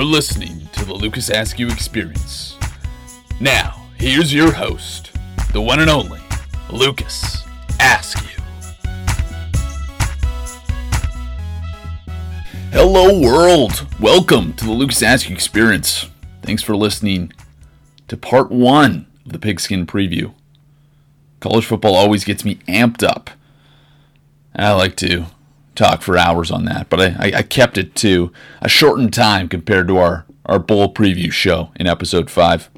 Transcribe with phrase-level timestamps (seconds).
[0.00, 2.56] You're listening to the Lucas Askew Experience.
[3.38, 5.10] Now, here's your host,
[5.52, 6.20] the one and only
[6.70, 7.44] Lucas
[7.78, 8.42] Askew.
[12.72, 13.86] Hello, world!
[14.00, 16.08] Welcome to the Lucas Askew Experience.
[16.40, 17.34] Thanks for listening
[18.08, 20.32] to part one of the Pigskin Preview.
[21.40, 23.28] College football always gets me amped up.
[24.56, 25.26] I like to
[25.74, 29.88] talk for hours on that, but I, I, kept it to a shortened time compared
[29.88, 32.68] to our, our bowl preview show in episode five.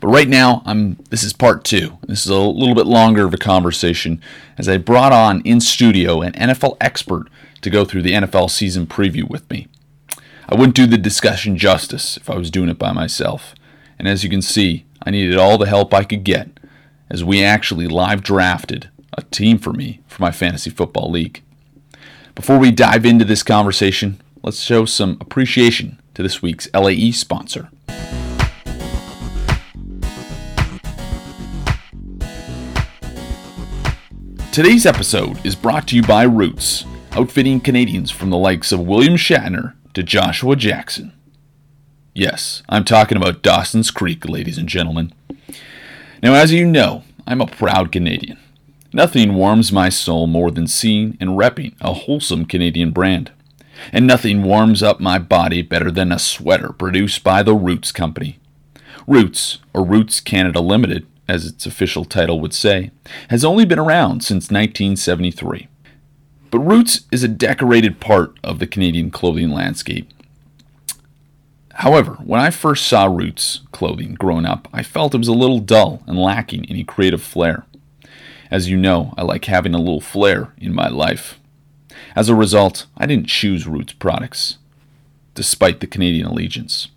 [0.00, 1.98] But right now, I'm this is part two.
[2.06, 4.22] This is a little bit longer of a conversation
[4.56, 7.28] as I brought on in studio an NFL expert
[7.60, 9.68] to go through the NFL season preview with me.
[10.48, 13.54] I wouldn't do the discussion justice if I was doing it by myself.
[13.98, 16.48] And as you can see, I needed all the help I could get
[17.10, 21.42] as we actually live drafted a team for me for my fantasy football league.
[22.34, 27.70] Before we dive into this conversation, let's show some appreciation to this week's LAE sponsor.
[34.52, 39.14] Today's episode is brought to you by Roots, outfitting Canadians from the likes of William
[39.14, 41.12] Shatner to Joshua Jackson.
[42.14, 45.12] Yes, I'm talking about Dawson's Creek, ladies and gentlemen.
[46.22, 48.38] Now, as you know, I'm a proud Canadian.
[48.92, 53.30] Nothing warms my soul more than seeing and repping a wholesome Canadian brand.
[53.92, 58.38] And nothing warms up my body better than a sweater produced by the Roots Company.
[59.06, 62.90] Roots, or Roots Canada Limited, as its official title would say,
[63.28, 65.68] has only been around since 1973.
[66.50, 70.10] But Roots is a decorated part of the Canadian clothing landscape.
[71.74, 75.60] However, when I first saw Roots clothing growing up, I felt it was a little
[75.60, 77.64] dull and lacking any creative flair.
[78.50, 81.38] As you know, I like having a little flair in my life.
[82.16, 84.58] As a result, I didn't choose Roots products,
[85.34, 86.88] despite the Canadian allegiance.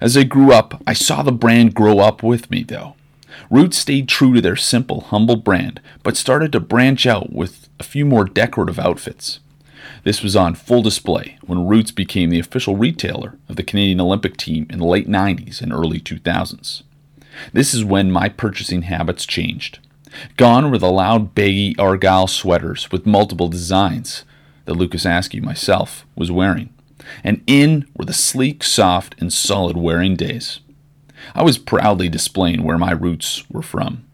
[0.00, 2.96] As I grew up, I saw the brand grow up with me, though.
[3.50, 7.84] Roots stayed true to their simple, humble brand, but started to branch out with a
[7.84, 9.40] few more decorative outfits.
[10.04, 14.36] This was on full display when Roots became the official retailer of the Canadian Olympic
[14.36, 16.82] team in the late 90s and early 2000s.
[17.52, 19.78] This is when my purchasing habits changed.
[20.36, 24.24] Gone were the loud, baggy Argyle sweaters with multiple designs
[24.64, 26.72] that Lucas Askew myself was wearing,
[27.24, 30.60] and in were the sleek, soft, and solid wearing days.
[31.34, 34.04] I was proudly displaying where my roots were from.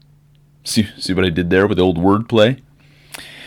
[0.63, 2.61] See, see what I did there with the old wordplay?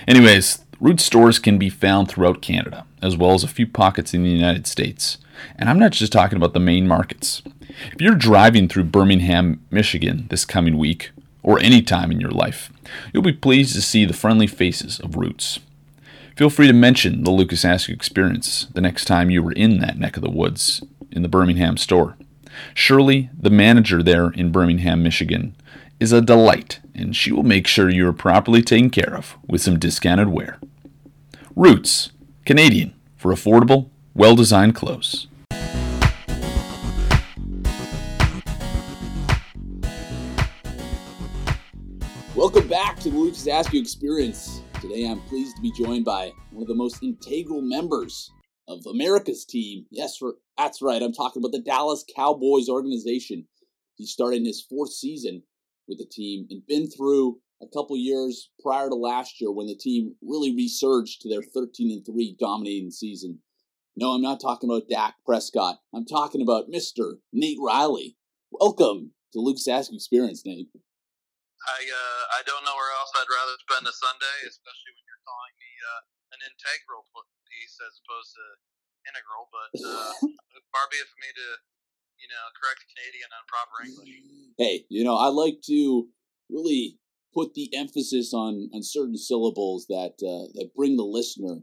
[0.08, 4.22] Anyways, root stores can be found throughout Canada, as well as a few pockets in
[4.22, 5.18] the United States.
[5.56, 7.42] And I'm not just talking about the main markets.
[7.92, 11.10] If you're driving through Birmingham, Michigan this coming week,
[11.42, 12.72] or any time in your life,
[13.12, 15.60] you'll be pleased to see the friendly faces of Roots.
[16.36, 19.98] Feel free to mention the Lucas Askew experience the next time you were in that
[19.98, 22.16] neck of the woods in the Birmingham store.
[22.74, 25.54] Shirley, the manager there in Birmingham, Michigan,
[25.98, 29.60] is a delight, and she will make sure you are properly taken care of with
[29.60, 30.58] some discounted wear.
[31.54, 32.10] Roots,
[32.46, 35.26] Canadian, for affordable, well designed clothes.
[42.40, 44.62] Welcome back to the Lucas Askew Experience.
[44.80, 48.32] Today I'm pleased to be joined by one of the most integral members
[48.66, 49.84] of America's team.
[49.90, 50.18] Yes,
[50.56, 51.02] that's right.
[51.02, 53.46] I'm talking about the Dallas Cowboys organization.
[53.96, 55.42] He's starting his fourth season
[55.86, 59.76] with the team and been through a couple years prior to last year when the
[59.76, 63.40] team really resurged to their 13 and 3 dominating season.
[63.96, 65.80] No, I'm not talking about Dak Prescott.
[65.94, 67.16] I'm talking about Mr.
[67.34, 68.16] Nate Riley.
[68.50, 70.68] Welcome to Lucas Askew Experience, Nate.
[71.66, 75.24] I uh, I don't know where else I'd rather spend a Sunday, especially when you're
[75.28, 76.02] calling me uh,
[76.36, 77.04] an integral
[77.44, 78.46] piece as opposed to
[79.04, 79.44] integral.
[79.52, 80.12] But uh,
[80.72, 81.48] far be it for me to,
[82.16, 84.12] you know, correct a Canadian on proper English.
[84.56, 86.08] Hey, you know, I like to
[86.48, 86.96] really
[87.34, 91.60] put the emphasis on on certain syllables that uh, that bring the listener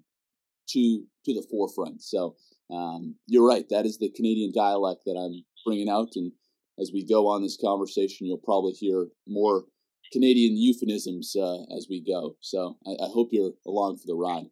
[0.78, 2.04] to to the forefront.
[2.04, 2.36] So
[2.70, 3.66] um, you're right.
[3.70, 6.32] That is the Canadian dialect that I'm bringing out, and
[6.80, 9.66] as we go on this conversation, you'll probably hear more
[10.12, 12.36] Canadian euphemisms uh, as we go.
[12.42, 14.46] So I, I, hope you're along for the ride.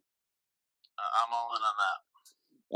[0.98, 2.06] I'm all in on that.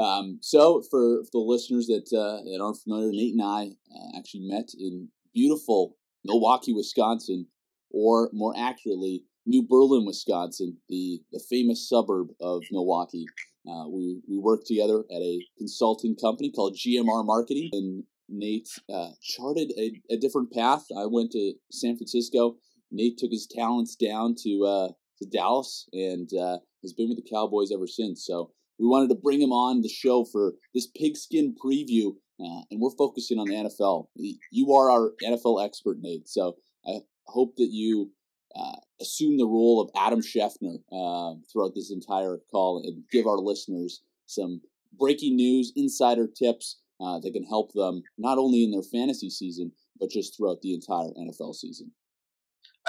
[0.03, 4.19] Um, so for, for, the listeners that uh, that aren't familiar, Nate and I uh,
[4.19, 7.47] actually met in beautiful Milwaukee, Wisconsin,
[7.91, 13.27] or more accurately, New Berlin, Wisconsin, the the famous suburb of Milwaukee.
[13.69, 19.11] Uh, we we worked together at a consulting company called GMR Marketing, and Nate uh,
[19.21, 20.87] charted a, a, different path.
[20.97, 22.57] I went to San Francisco
[22.91, 24.89] Nate took his talents down to uh,
[25.19, 28.25] to Dallas and uh, has been with the Cowboys ever since.
[28.25, 32.81] So we wanted to bring him on the show for this pigskin preview, uh, and
[32.81, 34.07] we're focusing on the NFL.
[34.51, 36.29] You are our NFL expert, Nate.
[36.29, 36.57] So
[36.87, 38.11] I hope that you
[38.57, 43.39] uh, assume the role of Adam Schefter uh, throughout this entire call and give our
[43.39, 44.61] listeners some
[44.99, 49.73] breaking news, insider tips uh, that can help them not only in their fantasy season
[49.99, 51.93] but just throughout the entire NFL season.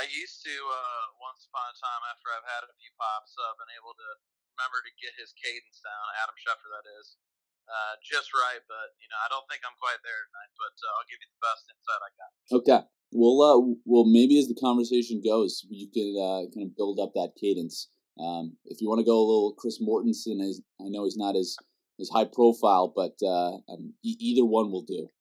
[0.01, 3.53] I used to uh, once upon a time after I've had a few pops, uh,
[3.61, 4.09] been able to
[4.57, 6.05] remember to get his cadence down.
[6.25, 7.21] Adam Schefter, that is,
[7.69, 8.65] uh, just right.
[8.65, 10.51] But you know, I don't think I'm quite there tonight.
[10.57, 12.31] But uh, I'll give you the best insight I got.
[12.65, 12.81] Okay.
[13.13, 17.13] Well, uh, well, maybe as the conversation goes, you could uh, kind of build up
[17.13, 17.93] that cadence.
[18.17, 21.61] Um, if you want to go a little Chris Mortensen, I know he's not as
[22.01, 25.13] as high profile, but uh, um, e- either one will do.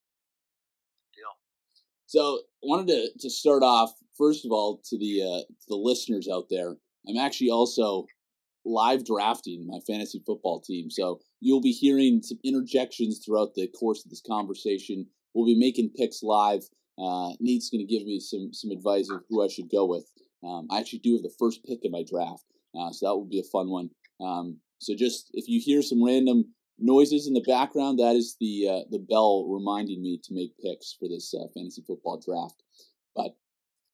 [2.11, 5.77] So I wanted to, to start off first of all to the uh, to the
[5.77, 6.75] listeners out there.
[7.07, 8.05] I'm actually also
[8.65, 14.03] live drafting my fantasy football team, so you'll be hearing some interjections throughout the course
[14.03, 15.07] of this conversation.
[15.33, 16.63] We'll be making picks live.
[17.01, 20.03] Uh, Nate's going to give me some some advice of who I should go with.
[20.43, 22.43] Um, I actually do have the first pick in my draft,
[22.77, 23.89] uh, so that will be a fun one.
[24.19, 28.67] Um, so just if you hear some random noises in the background, that is the
[28.69, 32.63] uh, the bell reminding me to make picks for this uh, fantasy football draft.
[33.15, 33.35] But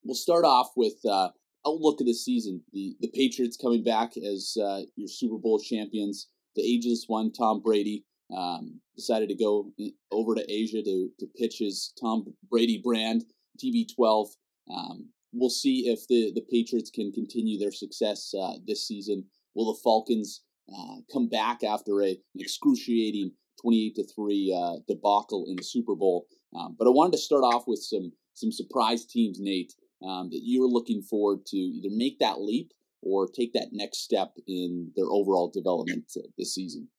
[0.03, 1.29] we'll start off with uh,
[1.65, 2.61] outlook of the season.
[2.71, 6.27] The the Patriots coming back as uh, your Super Bowl champions.
[6.55, 8.03] The ageless one, Tom Brady,
[8.35, 9.71] um, decided to go
[10.11, 13.25] over to Asia to to pitch his Tom Brady brand
[13.63, 14.29] TB12.
[14.73, 19.25] Um, we'll see if the the Patriots can continue their success uh, this season.
[19.55, 23.31] Will the Falcons uh, come back after a, an excruciating
[23.61, 26.27] 28 to 3 uh, debacle in the Super Bowl.
[26.55, 29.73] Um, but I wanted to start off with some some surprise teams, Nate,
[30.05, 32.69] um, that you're looking forward to either make that leap
[33.01, 36.89] or take that next step in their overall development uh, this season.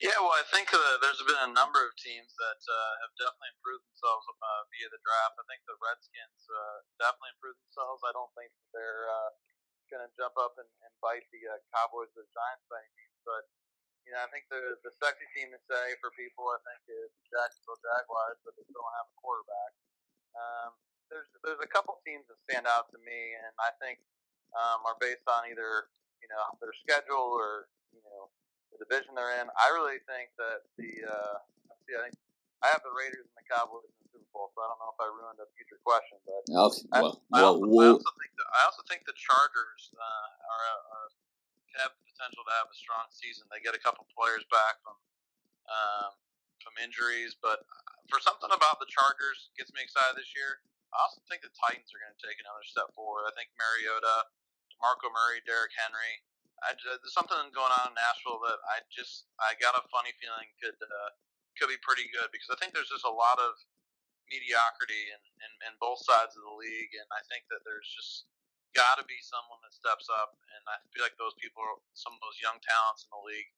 [0.00, 3.50] Yeah, well, I think uh, there's been a number of teams that uh, have definitely
[3.58, 5.34] improved themselves uh, via the draft.
[5.42, 6.46] I think the Redskins
[7.02, 8.06] definitely improved themselves.
[8.06, 9.10] I don't think they're
[9.88, 13.18] going to jump up and, and bite the uh, Cowboys or Giants by any means,
[13.24, 13.48] but
[14.08, 17.12] you know, I think the the sexy team to say for people, I think, is
[17.28, 19.72] Jacksonville Jaguars, but they still don't have a quarterback.
[20.32, 20.70] Um,
[21.12, 24.00] there's there's a couple teams that stand out to me, and I think
[24.56, 25.92] um, are based on either
[26.24, 28.32] you know their schedule or you know
[28.72, 29.48] the division they're in.
[29.52, 31.36] I really think that the uh,
[31.84, 32.16] see, I think
[32.64, 33.97] I have the Raiders and the Cowboys Super
[34.32, 37.40] Bowl, so I don't know if I ruined a future question, but okay, well, I,
[37.40, 41.08] I, also, I, also, think the, I also think the Chargers uh, are, are
[41.84, 43.46] have the potential to have a strong season.
[43.48, 44.98] They get a couple players back from
[45.68, 46.10] um,
[46.64, 47.62] from injuries, but
[48.10, 50.64] for something about the Chargers gets me excited this year.
[50.90, 53.28] I also think the Titans are going to take another step forward.
[53.28, 54.32] I think Mariota,
[54.80, 56.24] Marco Murray, Derrick Henry.
[56.64, 60.48] I, there's something going on in Nashville that I just I got a funny feeling
[60.58, 61.10] could uh,
[61.54, 63.54] could be pretty good because I think there's just a lot of
[64.28, 68.28] mediocrity in, in, in both sides of the league, and I think that there's just
[68.76, 72.12] got to be someone that steps up, and I feel like those people, are some
[72.12, 73.50] of those young talents in the league,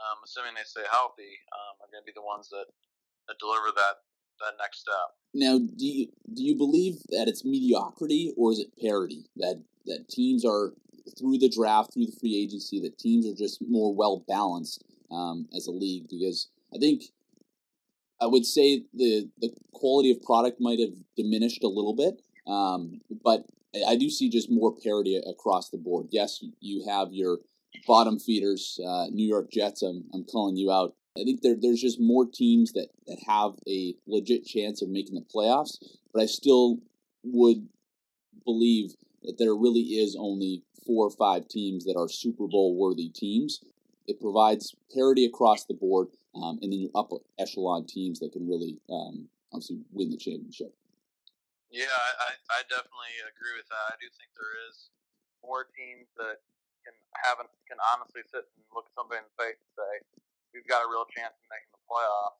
[0.00, 2.66] um, assuming they stay healthy, um, are going to be the ones that,
[3.28, 4.04] that deliver that
[4.40, 5.14] that next step.
[5.32, 10.08] Now, do you do you believe that it's mediocrity or is it parity that that
[10.08, 10.72] teams are
[11.18, 15.48] through the draft, through the free agency, that teams are just more well balanced um,
[15.56, 16.08] as a league?
[16.08, 17.04] Because I think
[18.24, 23.00] I would say the the quality of product might have diminished a little bit, um,
[23.22, 23.44] but
[23.86, 26.08] I do see just more parity across the board.
[26.10, 27.38] Yes, you have your
[27.86, 29.82] bottom feeders, uh, New York Jets.
[29.82, 30.94] I'm I'm calling you out.
[31.18, 35.16] I think there there's just more teams that that have a legit chance of making
[35.16, 35.76] the playoffs,
[36.12, 36.78] but I still
[37.24, 37.68] would
[38.46, 43.10] believe that there really is only four or five teams that are Super Bowl worthy
[43.10, 43.60] teams.
[44.06, 48.46] It provides parity across the board, um, and then your upper echelon teams that can
[48.46, 50.74] really um, obviously win the championship.
[51.70, 53.84] Yeah, I, I definitely agree with that.
[53.90, 54.94] I do think there is
[55.42, 56.38] more teams that
[56.86, 56.94] can
[57.26, 59.92] have an, can honestly sit and look somebody in the face and say,
[60.54, 62.38] we've got a real chance of making the playoffs.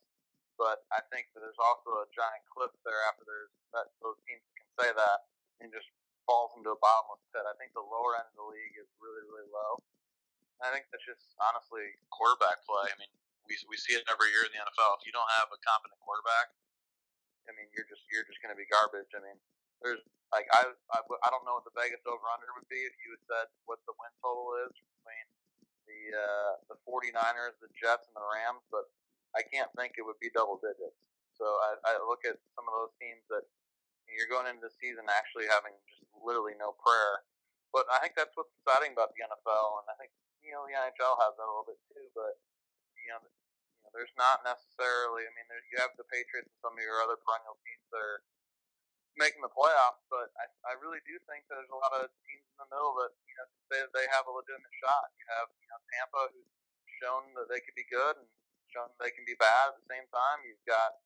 [0.55, 4.39] But I think that there's also a giant cliff there after there's that those teams
[4.55, 5.27] can say that
[5.59, 5.91] and just
[6.23, 7.43] falls into a bottomless pit.
[7.43, 9.83] I think the lower end of the league is really, really low.
[10.63, 12.87] I think that's just honestly quarterback play.
[12.87, 13.11] I mean,
[13.45, 15.01] we we see it every year in the NFL.
[15.01, 16.53] If you don't have a competent quarterback,
[17.47, 19.09] I mean, you're just you're just going to be garbage.
[19.13, 19.37] I mean,
[19.81, 20.01] there's
[20.33, 23.13] like I, I I don't know what the Vegas over under would be if you
[23.13, 25.25] had said what the win total is between
[25.85, 28.89] the uh, the 49ers, the Jets, and the Rams, but
[29.37, 30.97] I can't think it would be double digits.
[31.37, 33.43] So I, I look at some of those teams that
[34.07, 37.25] you're going into the season actually having just literally no prayer.
[37.75, 40.79] But I think that's what's exciting about the NFL, and I think you know the
[40.79, 42.39] NHL has that a little bit too, but
[43.05, 45.29] you know, you know there's not necessarily.
[45.29, 48.01] I mean, there, you have the Patriots and some of your other perennial teams that
[48.01, 48.21] are
[49.15, 52.57] making the playoffs, but I, I really do think there's a lot of teams in
[52.59, 55.13] the middle that you know say that they have a legitimate shot.
[55.21, 56.51] You have you know Tampa who's
[56.99, 58.27] shown that they could be good and
[58.73, 60.43] shown that they can be bad at the same time.
[60.43, 60.99] You've got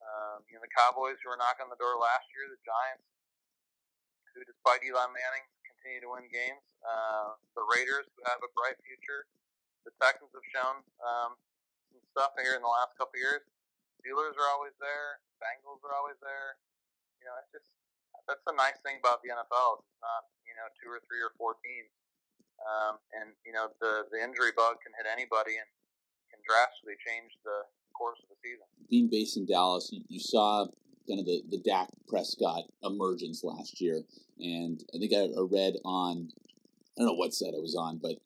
[0.00, 3.04] um, you know the Cowboys who were knocking on the door last year, the Giants
[4.32, 6.62] who, despite Eli Manning, continue to win games.
[6.80, 9.26] Uh, the Raiders who have a bright future.
[9.84, 11.30] The Texans have shown um,
[11.90, 13.42] some stuff here in the last couple of years.
[14.00, 15.20] Steelers are always there.
[15.40, 16.60] Bengals are always there
[17.20, 17.68] you know, it's just
[18.24, 19.84] that's the nice thing about the NFL.
[19.84, 21.92] It's not you know two or three or four teams,
[22.64, 25.68] um, and you know the the injury bug can hit anybody and
[26.32, 28.64] can drastically change the course of the season.
[28.88, 30.66] Being based in Dallas, you, you saw
[31.04, 34.02] kind of the the Dak Prescott emergence last year,
[34.40, 36.32] and I think I, I read on
[36.96, 38.16] I don't know what site I was on, but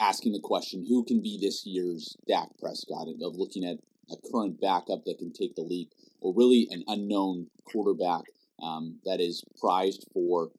[0.00, 3.78] asking the question, who can be this year's Dak Prescott, of looking at
[4.10, 8.22] a current backup that can take the leap, or really an unknown quarterback
[8.62, 10.50] um, that is prized for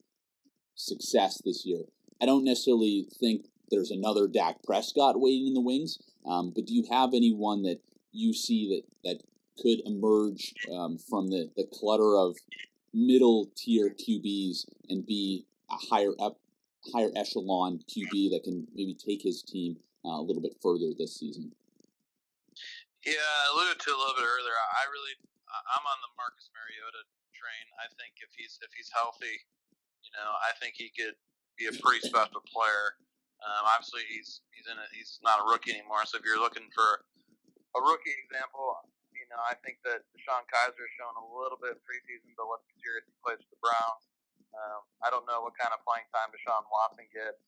[0.76, 1.84] success this year.
[2.22, 6.74] I don't necessarily think there's another Dak Prescott waiting in the wings, um, but do
[6.74, 7.80] you have anyone that
[8.12, 9.24] you see that, that
[9.62, 12.38] could emerge um, from the, the clutter of
[12.94, 16.38] middle tier QBs and be a higher up,
[16.94, 21.18] higher echelon QB that can maybe take his team uh, a little bit further this
[21.18, 21.52] season?
[23.06, 24.58] Yeah, I alluded to a little bit earlier.
[24.58, 25.16] I really,
[25.48, 27.66] I'm on the Marcus Mariota train.
[27.80, 29.48] I think if he's if he's healthy,
[30.04, 31.16] you know, I think he could
[31.56, 32.98] be a pretty special player.
[33.40, 36.04] Um, obviously, he's he's in a, he's not a rookie anymore.
[36.10, 37.06] So if you're looking for
[37.78, 41.78] a rookie example, you know, I think that DeShone Kizer has shown a little bit
[41.86, 44.04] preseason, but let's be serious, he plays for the Browns.
[44.56, 47.42] Um, I don't know what kind of playing time Deshaun Watson gets,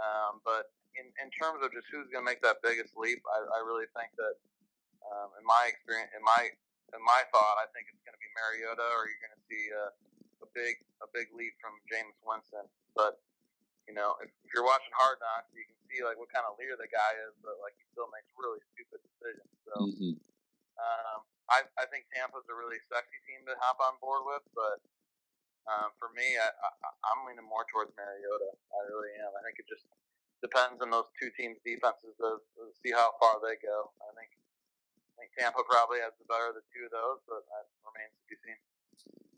[0.00, 3.38] um, but in, in terms of just who's going to make that biggest leap, I,
[3.42, 4.34] I really think that
[5.04, 6.50] um, in my experience, in my
[6.94, 9.64] in my thought, I think it's going to be Mariota, or you're going to see
[9.74, 9.84] a,
[10.46, 12.66] a big a big leap from Jameis Winston.
[12.94, 13.18] But
[13.90, 16.56] you know, if, if you're watching Hard Knocks, you can see like what kind of
[16.56, 19.50] leader the guy is, but like he still makes really stupid decisions.
[19.66, 20.14] So mm-hmm.
[20.78, 21.18] um,
[21.50, 24.80] I I think Tampa's a really sexy team to hop on board with, but
[25.64, 26.68] um, for me, I, I,
[27.08, 28.52] I'm leaning more towards Mariota.
[28.52, 29.32] I really am.
[29.32, 29.88] I think it just
[30.44, 33.92] depends on those two teams' defenses to, to see how far they go.
[34.04, 34.30] I think
[35.16, 38.12] I think Tampa probably has the better of the two of those, but that remains
[38.12, 38.60] to be seen.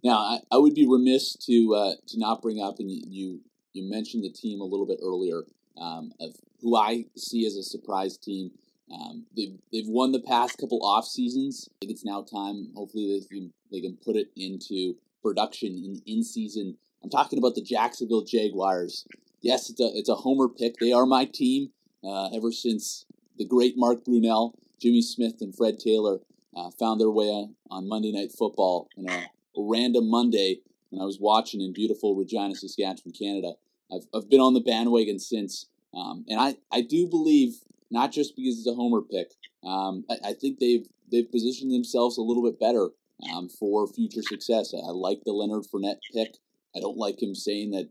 [0.02, 3.40] Now, I, I would be remiss to uh, to not bring up, and you
[3.72, 5.44] you mentioned the team a little bit earlier,
[5.78, 8.50] um, of who I see as a surprise team.
[8.92, 11.68] Um, they've, they've won the past couple off seasons.
[11.68, 12.70] I think it's now time.
[12.74, 14.94] Hopefully, they can they can put it into
[15.26, 16.76] production in in season.
[17.02, 19.06] I'm talking about the Jacksonville Jaguars.
[19.40, 20.76] Yes, it's a it's a homer pick.
[20.80, 21.70] They are my team
[22.04, 23.06] uh, ever since
[23.38, 26.18] the great Mark Brunell Jimmy Smith and Fred Taylor
[26.56, 31.04] uh, found their way on, on Monday Night Football a, a, random Monday when I
[31.04, 33.52] was watching in beautiful Regina, Saskatchewan, Canada.
[33.92, 37.56] I've, I've been on the bandwagon since, um, and I, I do believe
[37.90, 39.32] not just because it's a homer pick.
[39.64, 42.88] Um, I, I, think they've they've positioned themselves a little bit better
[43.32, 44.74] um, for future success.
[44.74, 46.36] I, like the Leonard Fournette pick.
[46.74, 47.90] I don't like him saying that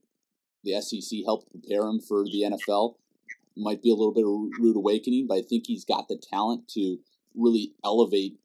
[0.63, 2.95] the SEC helped prepare him for the NFL
[3.57, 6.17] might be a little bit of a rude awakening, but I think he's got the
[6.17, 6.97] talent to
[7.35, 8.37] really elevate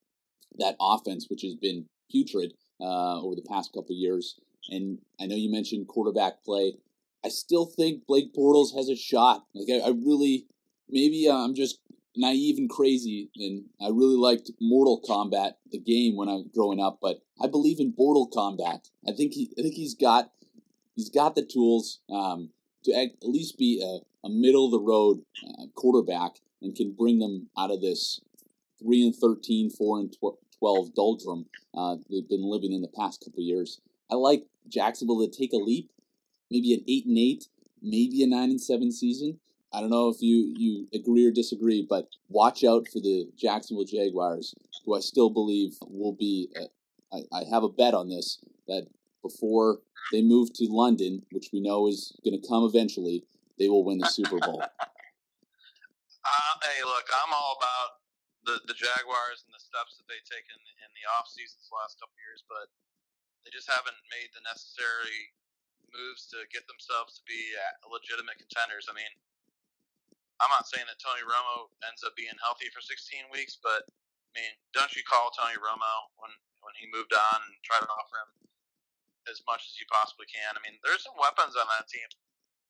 [0.59, 4.39] that offense, which has been putrid uh, over the past couple years.
[4.69, 6.75] And I know you mentioned quarterback play.
[7.25, 9.45] I still think Blake Bortles has a shot.
[9.55, 10.47] Like I, I really,
[10.89, 11.79] maybe uh, I'm just
[12.17, 16.81] naive and crazy, and I really liked Mortal Kombat, the game, when I was growing
[16.81, 16.99] up.
[17.00, 18.90] But I believe in Mortal Kombat.
[19.07, 20.31] I think he, I think he's got,
[20.95, 22.50] he's got the tools um,
[22.85, 27.19] to at least be a, a middle of the road uh, quarterback and can bring
[27.19, 28.21] them out of this
[28.83, 30.17] 3 and 13, 4 and
[30.59, 33.81] 12 doldrum uh, they've been living in the past couple years.
[34.11, 35.90] I like Jacksonville to take a leap,
[36.50, 37.45] maybe an 8 and 8,
[37.83, 39.38] maybe a 9 and 7 season.
[39.73, 43.85] I don't know if you, you agree or disagree, but watch out for the Jacksonville
[43.85, 46.50] Jaguars, who I still believe will be.
[46.59, 46.67] Uh,
[47.12, 48.87] I, I have a bet on this that
[49.23, 49.81] before
[50.12, 53.25] they move to London, which we know is going to come eventually,
[53.59, 54.62] they will win the Super Bowl.
[56.21, 58.05] Uh, hey, look, I'm all about
[58.45, 61.97] the, the Jaguars and the steps that they've taken in the off seasons the last
[61.97, 62.69] couple years, but
[63.41, 65.33] they just haven't made the necessary
[65.97, 67.41] moves to get themselves to be
[67.89, 68.85] legitimate contenders.
[68.85, 69.09] I mean,
[70.40, 73.85] I'm not saying that Tony Romo ends up being healthy for 16 weeks, but
[74.32, 76.32] I mean, don't you call Tony Romo when
[76.64, 78.32] when he moved on and try to offer him
[79.28, 80.56] as much as you possibly can?
[80.56, 82.09] I mean, there's some weapons on that team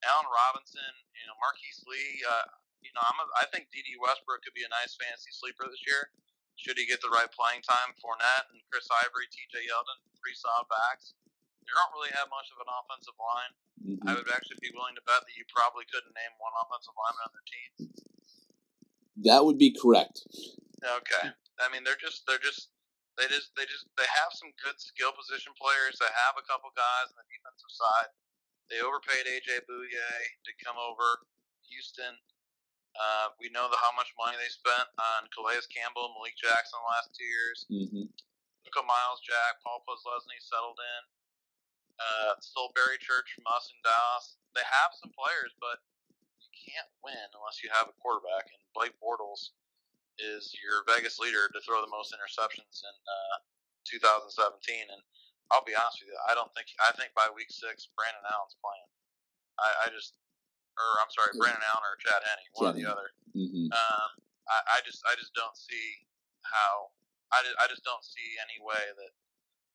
[0.05, 2.25] Allen Robinson, you know, Marquise Lee.
[2.25, 2.49] Uh,
[2.81, 5.85] you know, I'm a, I think Dede Westbrook could be a nice fantasy sleeper this
[5.85, 6.09] year.
[6.57, 7.97] Should he get the right playing time?
[8.01, 9.69] Fournette and Chris Ivory, T.J.
[9.69, 11.17] Yeldon, three solid backs.
[11.65, 13.53] They don't really have much of an offensive line.
[13.81, 14.05] Mm-hmm.
[14.05, 17.25] I would actually be willing to bet that you probably couldn't name one offensive lineman
[17.25, 17.71] on their team.
[19.25, 20.25] That would be correct.
[20.81, 21.33] Okay.
[21.61, 22.73] I mean, they're just they're just
[23.21, 26.01] they just they just they have some good skill position players.
[26.01, 28.11] They have a couple guys on the defensive side.
[28.73, 30.13] They overpaid AJ Bouye
[30.47, 31.25] to come over
[31.69, 32.17] Houston.
[32.95, 36.91] Uh, we know the, how much money they spent on Calais Campbell, Malik Jackson the
[36.91, 37.59] last two years.
[37.71, 38.07] Mm-hmm.
[38.71, 41.03] Myles, Jack, Paul Posluszny settled in.
[42.01, 43.45] Uh, stole Barry Church in
[43.85, 44.41] Dallas.
[44.57, 45.85] They have some players, but
[46.41, 48.49] you can't win unless you have a quarterback.
[48.49, 49.53] And Blake Bortles
[50.17, 53.37] is your Vegas leader to throw the most interceptions in uh,
[53.85, 54.89] 2017.
[54.89, 55.01] And
[55.53, 58.57] I'll be honest with you, I don't think I think by week six Brandon Allen's
[58.65, 58.91] playing.
[59.61, 60.17] I, I just,
[60.81, 63.13] or I'm sorry, Brandon Allen or Chad Henne, one or the other.
[63.37, 63.69] Mm-hmm.
[63.77, 64.11] Um,
[64.49, 66.07] I, I just I just don't see
[66.49, 66.97] how
[67.35, 69.13] I just, I just don't see any way that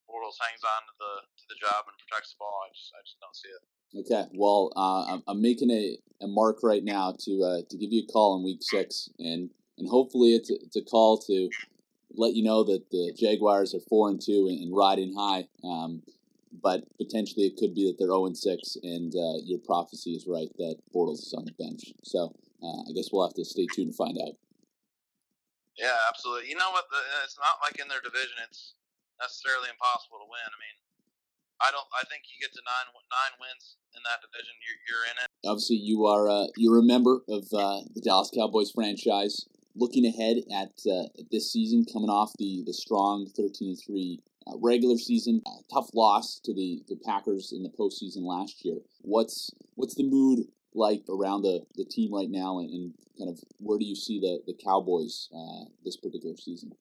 [0.09, 2.65] Bortles hangs on to the to the job and protects the ball.
[2.65, 3.63] I just I just don't see it.
[3.95, 7.91] Okay, well, uh, I'm, I'm making a, a mark right now to uh, to give
[7.91, 11.50] you a call in week six, and and hopefully it's a, it's a call to
[12.13, 15.47] let you know that the Jaguars are four and two and, and riding high.
[15.63, 16.03] Um,
[16.62, 20.12] but potentially it could be that they're zero oh and six, and uh, your prophecy
[20.12, 21.93] is right that Bortles is on the bench.
[22.03, 22.33] So
[22.63, 24.35] uh, I guess we'll have to stay tuned to find out.
[25.77, 26.50] Yeah, absolutely.
[26.50, 26.85] You know what?
[26.89, 28.75] The, it's not like in their division; it's
[29.22, 30.48] necessarily impossible to win.
[30.48, 30.77] I mean,
[31.63, 31.88] I don't.
[31.95, 35.27] I think you get to nine nine wins in that division, you're, you're in it.
[35.48, 40.38] Obviously, you are uh, you're a member of uh, the Dallas Cowboys franchise looking ahead
[40.55, 45.41] at, uh, this season, coming off the, the strong 13 3 uh, regular season,
[45.74, 48.77] tough loss to the, the Packers in the postseason last year.
[49.01, 53.39] What's what's the mood like around the, the team right now, and, and kind of
[53.58, 56.71] where do you see the, the Cowboys uh, this particular season?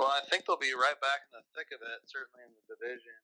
[0.00, 2.64] Well, I think they'll be right back in the thick of it, certainly in the
[2.72, 3.20] division.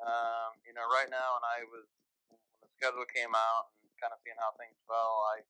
[0.00, 1.84] Um, you know, right now, and I was
[2.32, 5.44] when the schedule came out and kind of seeing how things fell, I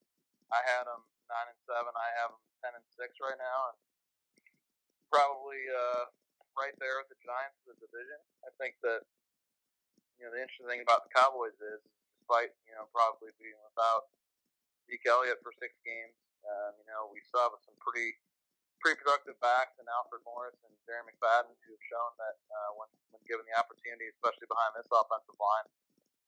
[0.50, 1.94] I had them nine and seven.
[1.94, 3.78] I have them ten and six right now, and
[5.06, 6.10] probably uh,
[6.58, 8.18] right there with the Giants of the division.
[8.42, 9.06] I think that
[10.18, 11.78] you know the interesting thing about the Cowboys is,
[12.18, 14.10] despite you know probably being without
[14.90, 18.18] Zeke Elliott for six games, um, you know we have some pretty
[18.80, 22.88] pretty productive backs in Alfred Morris and Darren McFadden who have shown that uh, when
[23.12, 25.68] when given the opportunity, especially behind this offensive line,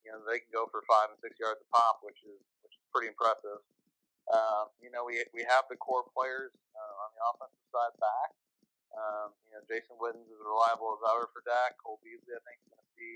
[0.05, 2.77] you know they can go for five and six yards a pop, which is which
[2.77, 3.59] is pretty impressive.
[4.31, 8.31] Um, you know, we we have the core players uh, on the offensive side back.
[8.93, 11.75] Um, you know, Jason Witten is reliable as ever for Dak.
[11.81, 13.13] Cole Beasley, I think, is going to see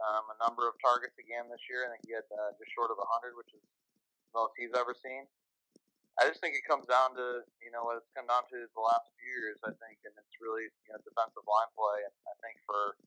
[0.00, 1.84] um, a number of targets again this year.
[1.84, 4.94] I think he had uh, just short of 100, which is the most he's ever
[4.94, 5.26] seen.
[6.20, 8.84] I just think it comes down to you know what it's come down to the
[8.84, 9.56] last few years.
[9.64, 12.04] I think, and it's really you know defensive line play.
[12.04, 13.00] And I think for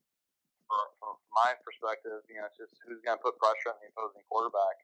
[0.65, 3.93] for, from my perspective, you know, it's just who's going to put pressure on the
[3.93, 4.81] opposing quarterback.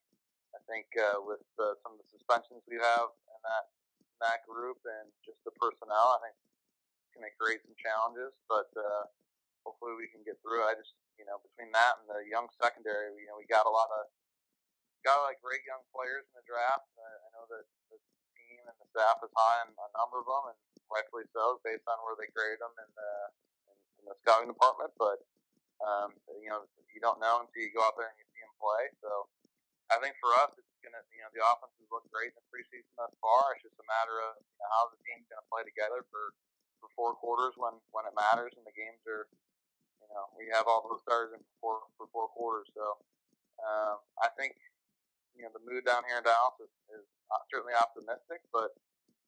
[0.53, 3.65] I think uh, with uh, some of the suspensions we have in that
[3.97, 8.37] in that group and just the personnel, I think it's going to create some challenges.
[8.45, 9.09] But uh,
[9.65, 10.69] hopefully we can get through.
[10.69, 13.73] I just you know between that and the young secondary, you know we got a
[13.73, 14.05] lot of
[15.01, 16.85] got like great young players in the draft.
[16.93, 17.65] Uh, I know that
[18.69, 20.59] and the staff is high on a number of them, and
[20.93, 23.11] rightfully so, based on where they graded them in the
[23.73, 24.93] in, in the scouting department.
[25.01, 25.19] But
[25.81, 28.53] um, you know you don't know until you go out there and you see them
[28.61, 28.83] play.
[29.01, 29.29] So
[29.89, 32.47] I think for us, it's gonna you know the offense has looked great in the
[32.53, 33.57] preseason thus far.
[33.57, 36.35] It's just a matter of you know, how the team's gonna play together for
[36.81, 39.25] for four quarters when when it matters and the games are
[40.01, 42.69] you know we have all those stars in for four for four quarters.
[42.75, 42.99] So
[43.63, 44.55] um, I think
[45.39, 47.07] you know the mood down here in Dallas is, is
[47.47, 48.75] certainly optimistic, but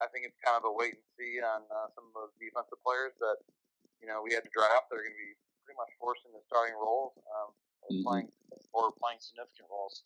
[0.03, 2.83] I think it's kind of a wait and see on uh, some of those defensive
[2.83, 3.39] players that
[4.03, 4.91] you know we had to draft.
[4.91, 7.55] They're going to be pretty much forced into starting roles, um,
[7.87, 8.03] mm-hmm.
[8.03, 8.27] playing
[8.75, 10.03] or playing significant roles.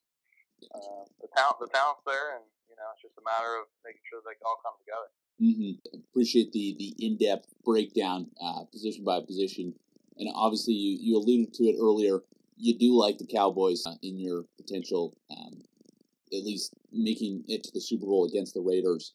[0.70, 4.06] Uh, the talent, the talent's there, and you know, it's just a matter of making
[4.06, 5.10] sure they all come together.
[5.42, 6.06] Mm-hmm.
[6.12, 9.74] Appreciate the the in depth breakdown, uh, position by position,
[10.22, 12.22] and obviously you you alluded to it earlier.
[12.58, 15.64] You do like the Cowboys uh, in your potential, um,
[16.38, 19.14] at least making it to the Super Bowl against the Raiders.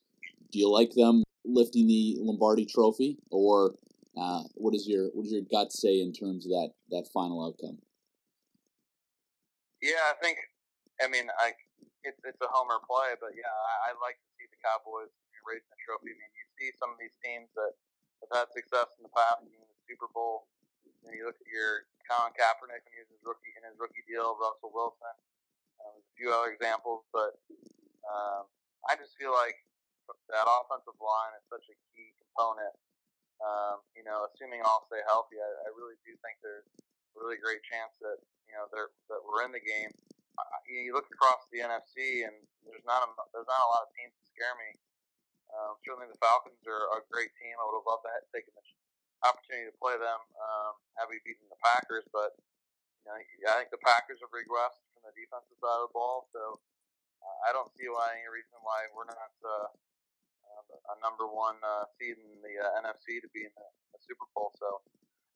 [0.53, 3.75] Do you like them lifting the Lombardi Trophy, or
[4.19, 7.47] uh, what is your what does your gut say in terms of that that final
[7.47, 7.79] outcome?
[9.81, 10.39] Yeah, I think
[11.01, 11.57] I mean, I
[12.05, 15.13] it's it's a homer play, but yeah, I, I like to see the Cowboys
[15.45, 16.13] raising the trophy.
[16.13, 17.73] I mean, you see some of these teams that
[18.25, 20.49] have had success in the past, in the Super Bowl.
[20.85, 23.77] You, know, you look at your Colin Kaepernick when he was his rookie in his
[23.81, 25.17] rookie deal, Russell Wilson.
[25.81, 27.41] Um, a few other examples, but
[28.05, 28.45] um,
[28.89, 29.57] I just feel like
[30.29, 32.75] that offensive line is such a key component.
[33.41, 36.69] Um, you know, assuming all stay healthy, I, I really do think there's
[37.17, 39.93] a really great chance that you know they're that we're in the game.
[40.37, 42.37] Uh, you look across the NFC, and
[42.69, 44.77] there's not a, there's not a lot of teams that scare me.
[45.51, 47.57] Um, certainly, the Falcons are a great team.
[47.57, 48.65] I would have loved to have taken the
[49.25, 52.05] opportunity to play them, um, having beaten the Packers.
[52.13, 52.37] But
[53.05, 53.17] you know,
[53.51, 56.61] I think the Packers have regressed from the defensive side of the ball, so
[57.25, 59.73] uh, I don't see why any reason why we're not uh,
[60.93, 64.29] a number one uh, seed in the uh, NFC to be in the, the Super
[64.37, 64.53] Bowl.
[64.61, 64.85] So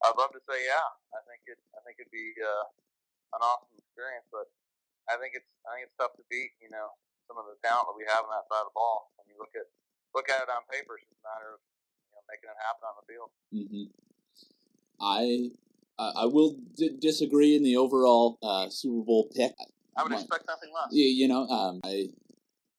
[0.05, 2.67] I'd love to say, yeah, I think it, I think it'd be uh,
[3.39, 4.53] an awesome experience, but
[5.09, 6.53] I think it's, I think it's tough to beat.
[6.61, 6.93] You know,
[7.25, 9.15] some of the talent that we have on that side of the ball.
[9.17, 9.69] When you look at
[10.13, 11.61] look at it on paper, it's just a matter of
[12.11, 13.31] you know making it happen on the field.
[13.53, 13.87] Mm-hmm.
[15.01, 15.53] I
[15.99, 19.53] I will d- disagree in the overall uh, Super Bowl pick.
[19.97, 20.89] I would expect nothing less.
[20.91, 22.09] You, you know, um, I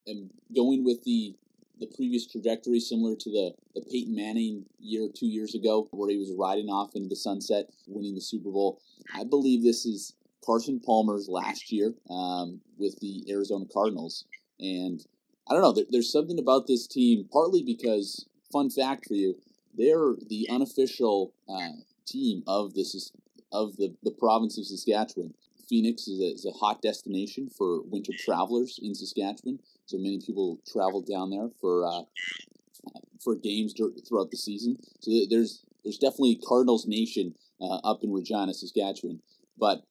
[0.07, 1.35] am going with the
[1.79, 6.17] the previous trajectory, similar to the, the Peyton Manning year two years ago, where he
[6.17, 8.79] was riding off into the sunset, winning the Super Bowl.
[9.13, 10.13] I believe this is
[10.45, 14.25] Carson Palmer's last year um, with the Arizona Cardinals.
[14.59, 15.05] And
[15.49, 19.35] I don't know, there, there's something about this team, partly because, fun fact for you,
[19.77, 21.75] they're the unofficial uh,
[22.05, 23.11] team of this
[23.51, 25.33] of the, the province of Saskatchewan.
[25.67, 30.59] Phoenix is a, is a hot destination for winter travelers in Saskatchewan, so many people
[30.71, 32.03] travel down there for uh,
[33.23, 34.77] for games throughout the season.
[34.99, 39.21] So there's there's definitely Cardinals Nation uh, up in Regina, Saskatchewan.
[39.57, 39.83] But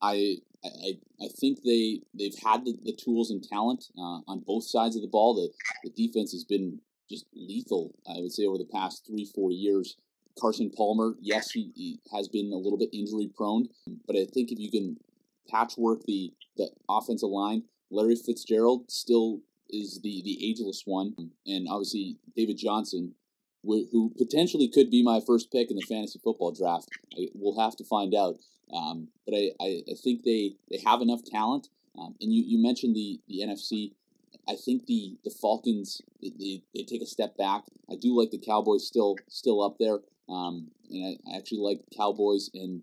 [0.00, 4.64] I I, I think they they've had the, the tools and talent uh, on both
[4.64, 5.34] sides of the ball.
[5.34, 5.50] The
[5.84, 6.80] the defense has been
[7.10, 7.94] just lethal.
[8.08, 9.96] I would say over the past three four years.
[10.40, 13.68] Carson Palmer, yes, he, he has been a little bit injury prone,
[14.06, 14.96] but I think if you can
[15.50, 17.64] patchwork the the offensive line.
[17.90, 21.14] Larry Fitzgerald still is the the ageless one,
[21.46, 23.14] and obviously David Johnson,
[23.64, 26.88] who potentially could be my first pick in the fantasy football draft.
[27.16, 28.36] I, we'll have to find out.
[28.72, 31.68] Um, but I, I, I, think they, they have enough talent.
[31.98, 33.92] Um, and you, you mentioned the, the NFC.
[34.48, 37.64] I think the, the Falcons they, they, they, take a step back.
[37.90, 42.50] I do like the Cowboys still still up there, um, and I, actually like Cowboys
[42.54, 42.82] and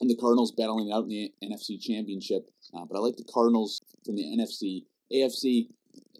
[0.00, 2.50] and the Cardinals battling out in the NFC Championship.
[2.74, 4.84] Uh, but I like the Cardinals from the NFC.
[5.12, 5.68] AFC,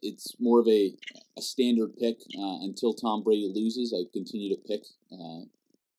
[0.02, 0.94] it's more of a,
[1.36, 3.92] a standard pick uh, until Tom Brady loses.
[3.92, 5.44] I continue to pick uh,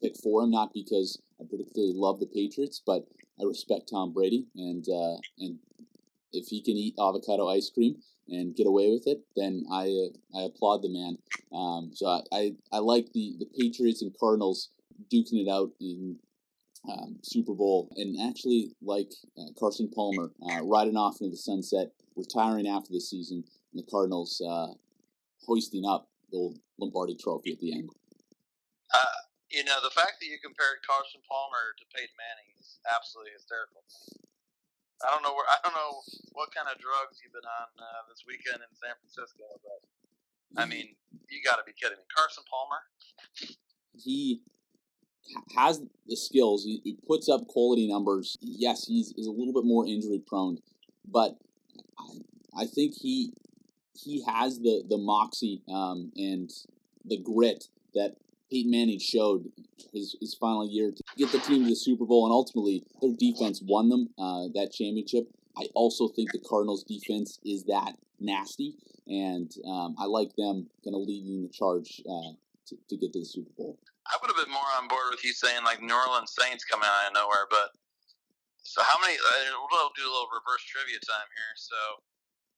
[0.01, 3.05] pick for him, not because I particularly love the Patriots, but
[3.39, 5.59] I respect Tom Brady, and uh, and
[6.31, 10.39] if he can eat avocado ice cream and get away with it, then I uh,
[10.39, 11.17] I applaud the man.
[11.53, 14.71] Um, so I, I, I like the, the Patriots and Cardinals
[15.13, 16.17] duking it out in
[16.89, 21.91] um, Super Bowl, and actually like uh, Carson Palmer uh, riding off into the sunset,
[22.15, 24.73] retiring after the season, and the Cardinals uh,
[25.45, 27.89] hoisting up the Lombardi Trophy at the end.
[28.93, 33.31] Uh, you know, the fact that you compared Carson Palmer to Peyton Manning is absolutely
[33.33, 33.83] hysterical.
[35.03, 35.99] I don't know where I don't know
[36.33, 39.83] what kind of drugs you've been on uh, this weekend in San Francisco, but
[40.55, 40.95] I mean,
[41.29, 42.03] you got to be kidding me.
[42.15, 42.81] Carson Palmer.
[43.97, 44.41] He
[45.55, 46.63] has the skills.
[46.63, 48.37] He, he puts up quality numbers.
[48.41, 50.59] Yes, he's is a little bit more injury prone,
[51.07, 51.37] but
[51.99, 53.33] I, I think he
[53.93, 56.51] he has the the moxie um, and
[57.03, 58.15] the grit that
[58.51, 59.51] Peyton Manning showed
[59.93, 63.13] his, his final year to get the team to the Super Bowl, and ultimately their
[63.17, 65.27] defense won them uh, that championship.
[65.57, 68.75] I also think the Cardinals' defense is that nasty,
[69.07, 72.35] and um, I like them kind of leading the charge uh,
[72.67, 73.79] to, to get to the Super Bowl.
[74.05, 76.85] I would have been more on board with you saying like New Orleans Saints coming
[76.85, 77.73] out of nowhere, but
[78.65, 79.13] so how many?
[79.13, 81.53] Uh, we'll do a little reverse trivia time here.
[81.53, 81.77] So,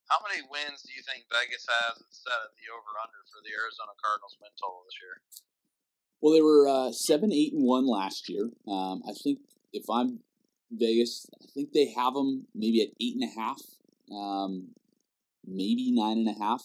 [0.07, 3.51] how many wins do you think Vegas has set at the over under for the
[3.51, 5.19] Arizona Cardinals win total this year?
[6.21, 8.49] Well, they were uh, seven, eight, and one last year.
[8.67, 9.39] Um, I think
[9.71, 10.19] if I'm
[10.71, 13.61] Vegas, I think they have them maybe at eight and a half,
[14.11, 14.69] um,
[15.45, 16.63] maybe nine and a half.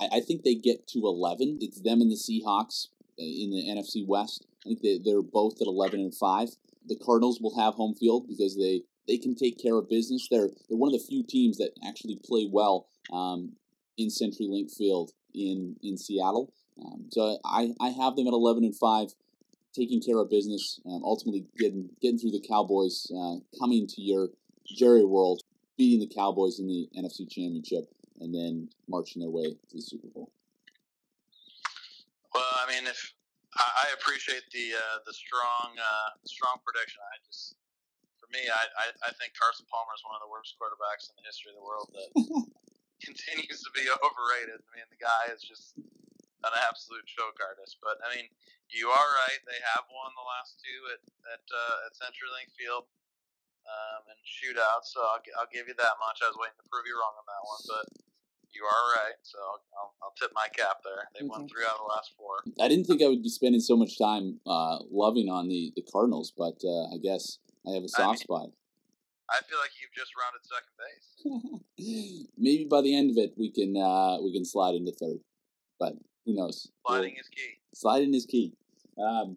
[0.00, 1.58] I, I think they get to eleven.
[1.60, 2.88] It's them and the Seahawks
[3.18, 4.46] in the NFC West.
[4.64, 6.48] I think they, they're both at 11 and 5.
[6.86, 10.28] The Cardinals will have home field because they, they can take care of business.
[10.30, 13.52] They're, they're one of the few teams that actually play well um,
[13.96, 16.52] in CenturyLink Field in, in Seattle.
[16.82, 19.14] Um, so I, I have them at 11 and 5,
[19.74, 24.28] taking care of business, um, ultimately getting, getting through the Cowboys, uh, coming to your
[24.66, 25.42] Jerry World,
[25.76, 30.08] beating the Cowboys in the NFC Championship, and then marching their way to the Super
[30.08, 30.30] Bowl.
[32.34, 33.14] Well, I mean, if
[33.54, 37.54] I appreciate the uh, the strong uh, strong prediction, I just
[38.18, 41.14] for me, I, I, I think Carson Palmer is one of the worst quarterbacks in
[41.14, 42.10] the history of the world that
[43.06, 44.58] continues to be overrated.
[44.58, 45.78] I mean, the guy is just
[46.44, 47.80] an absolute choke artist.
[47.80, 48.28] But I mean,
[48.68, 49.40] you are right.
[49.48, 51.02] They have won the last two at
[51.32, 52.84] at, uh, at CenturyLink Field
[53.64, 54.92] um, and shootouts.
[54.92, 56.20] So I'll, I'll give you that much.
[56.20, 57.86] I was waiting to prove you wrong on that one, but
[58.52, 59.18] you are right.
[59.22, 59.38] So
[59.76, 61.10] I'll, I'll tip my cap there.
[61.16, 62.44] They won three out of the last four.
[62.60, 65.82] I didn't think I would be spending so much time uh, loving on the, the
[65.82, 68.48] Cardinals, but uh, I guess I have a soft I mean, spot.
[69.30, 72.30] I feel like you've just rounded second base.
[72.38, 75.18] Maybe by the end of it, we can uh, we can slide into third,
[75.80, 76.68] but who knows?
[76.86, 77.58] Sliding is key.
[77.74, 78.52] Sliding is key.
[78.98, 79.36] Um,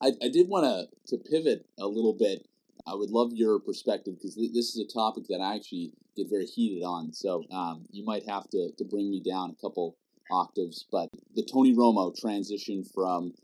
[0.00, 2.46] I, I did want to to pivot a little bit.
[2.86, 6.28] I would love your perspective because th- this is a topic that I actually get
[6.28, 7.12] very heated on.
[7.12, 9.96] So um, you might have to, to bring me down a couple
[10.30, 10.84] octaves.
[10.90, 13.34] But the Tony Romo transition from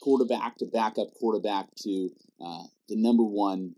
[0.00, 3.74] quarterback to backup quarterback to uh, the number one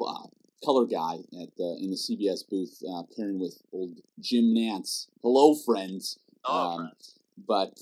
[0.00, 0.26] uh,
[0.64, 5.06] color guy at the in the CBS booth, uh, pairing with old Jim Nantz.
[5.22, 6.18] Hello, friends.
[6.44, 7.19] Hello, um, friends.
[7.46, 7.78] But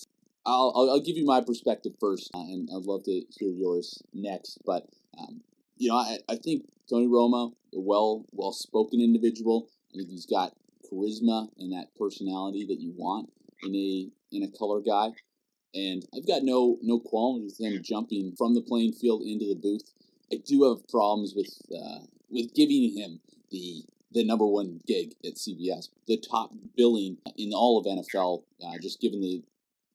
[0.46, 4.02] I'll, I'll, I'll give you my perspective first, uh, and I'd love to hear yours
[4.14, 4.58] next.
[4.64, 5.42] But um,
[5.76, 9.68] you know, I, I think Tony Romo, a well well spoken individual.
[9.92, 10.54] I think he's got
[10.90, 13.30] charisma and that personality that you want
[13.62, 15.10] in a in a color guy.
[15.74, 19.54] And I've got no no qualms with him jumping from the playing field into the
[19.54, 19.92] booth.
[20.32, 25.34] I do have problems with uh, with giving him the the number one gig at
[25.34, 28.42] CBS, the top billing in all of NFL.
[28.64, 29.42] Uh, just given the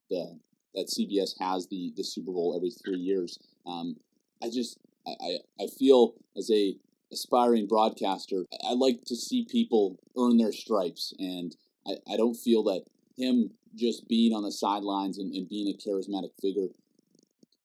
[0.10, 0.39] the
[0.76, 3.39] that CBS has the the Super Bowl every three years.
[3.65, 3.97] Um,
[4.41, 6.76] I just I, I feel as a
[7.12, 11.56] aspiring broadcaster, I like to see people earn their stripes, and
[11.88, 12.86] I, I don't feel that
[13.17, 16.67] him just being on the sidelines and, and being a charismatic figure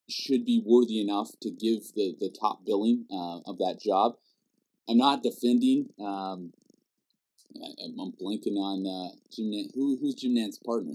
[0.09, 4.17] should be worthy enough to give the, the top billing uh, of that job.
[4.88, 5.90] I'm not defending.
[6.01, 6.53] Um,
[7.57, 9.46] I, am blinking on uh, Jim.
[9.46, 9.74] Nantz.
[9.74, 10.94] Who, who's Jim Nantz's partner?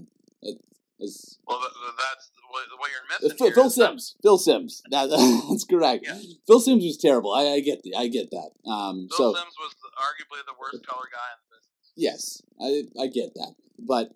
[1.02, 3.36] As, well, that's what, what you're missing.
[3.36, 4.14] Phil, Phil Simms.
[4.22, 4.82] Phil Simms.
[4.90, 5.10] That,
[5.48, 6.04] that's correct.
[6.06, 6.18] Yeah.
[6.46, 7.34] Phil Simms was terrible.
[7.34, 8.50] I, I get the, I get that.
[8.70, 11.92] Um, Phil so, Simms was arguably the worst color guy in the business.
[11.96, 13.54] Yes, I I get that.
[13.78, 14.12] But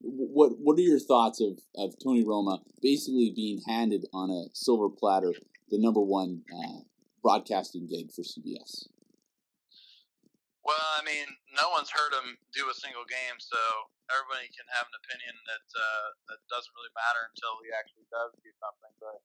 [0.00, 4.88] what what are your thoughts of, of Tony Romo basically being handed on a silver
[4.88, 5.32] platter
[5.70, 6.80] the number one uh,
[7.22, 8.86] broadcasting gig for CBS?
[10.68, 11.24] Well, I mean,
[11.56, 13.56] no one's heard him do a single game, so
[14.12, 18.36] everybody can have an opinion that uh, that doesn't really matter until he actually does
[18.44, 18.92] do something.
[19.00, 19.16] But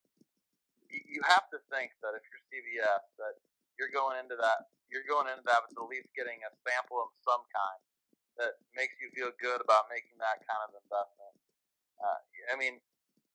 [0.88, 3.36] you have to think that if you're CBS, that
[3.76, 7.10] you're going into that you're going into that with at least getting a sample of
[7.26, 7.82] some kind
[8.38, 11.36] that makes you feel good about making that kind of investment.
[11.98, 12.20] Uh,
[12.54, 12.78] I mean,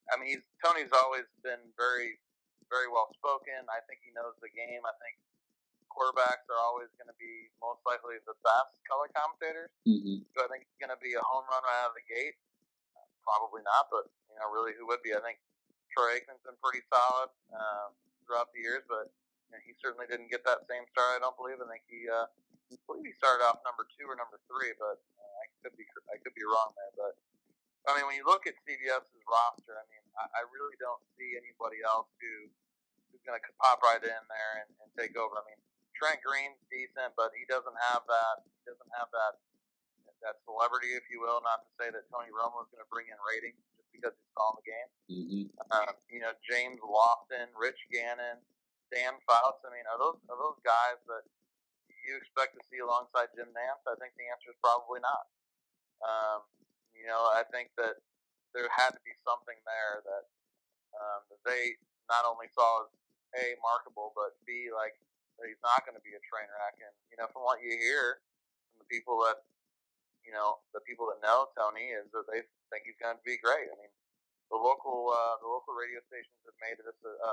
[0.08, 2.22] I mean, he's, Tony's always been very,
[2.70, 3.66] very well spoken.
[3.68, 4.80] I think he knows the game.
[4.86, 5.18] I think
[5.98, 9.74] quarterbacks are always going to be most likely the best color commentators.
[9.82, 10.22] Mm-hmm.
[10.30, 12.38] So I think it's going to be a home run right out of the gate.
[13.26, 15.12] Probably not, but you know, really, who would be?
[15.12, 15.42] I think
[15.90, 17.92] Troy Aikman's been pretty solid um,
[18.24, 19.10] throughout the years, but
[19.50, 21.18] you know, he certainly didn't get that same start.
[21.18, 21.60] I don't believe.
[21.60, 24.96] I think he, uh, I believe he started off number two or number three, but
[24.96, 26.94] uh, I could be I could be wrong there.
[26.96, 27.12] But
[27.84, 31.36] I mean, when you look at CBS's roster, I mean, I, I really don't see
[31.36, 32.48] anybody else who
[33.12, 35.36] who's going to pop right in there and, and take over.
[35.36, 35.60] I mean,
[35.98, 38.46] Trent Green's decent, but he doesn't have that.
[38.46, 39.42] He doesn't have that
[40.22, 41.42] that celebrity, if you will.
[41.42, 44.34] Not to say that Tony Romo is going to bring in ratings just because he's
[44.34, 44.90] calling the game.
[45.10, 45.44] Mm-hmm.
[45.70, 48.42] Uh, you know, James Lofton, Rich Gannon,
[48.90, 49.62] Dan Fouts.
[49.62, 51.26] I mean, are those are those guys that
[51.90, 53.84] you expect to see alongside Jim Nantz?
[53.86, 55.26] I think the answer is probably not.
[56.02, 56.40] Um,
[56.94, 57.98] you know, I think that
[58.54, 60.24] there had to be something there that
[60.98, 62.90] um, that they not only saw as
[63.36, 64.96] a markable, but b like
[65.38, 66.76] that he's not going to be a train wreck.
[66.82, 68.22] And you know, from what you hear
[68.74, 69.42] from the people that
[70.28, 73.40] you know, the people that know Tony is that they think he's going to be
[73.40, 73.72] great.
[73.72, 73.88] I mean,
[74.52, 77.12] the local uh, the local radio stations have made this a,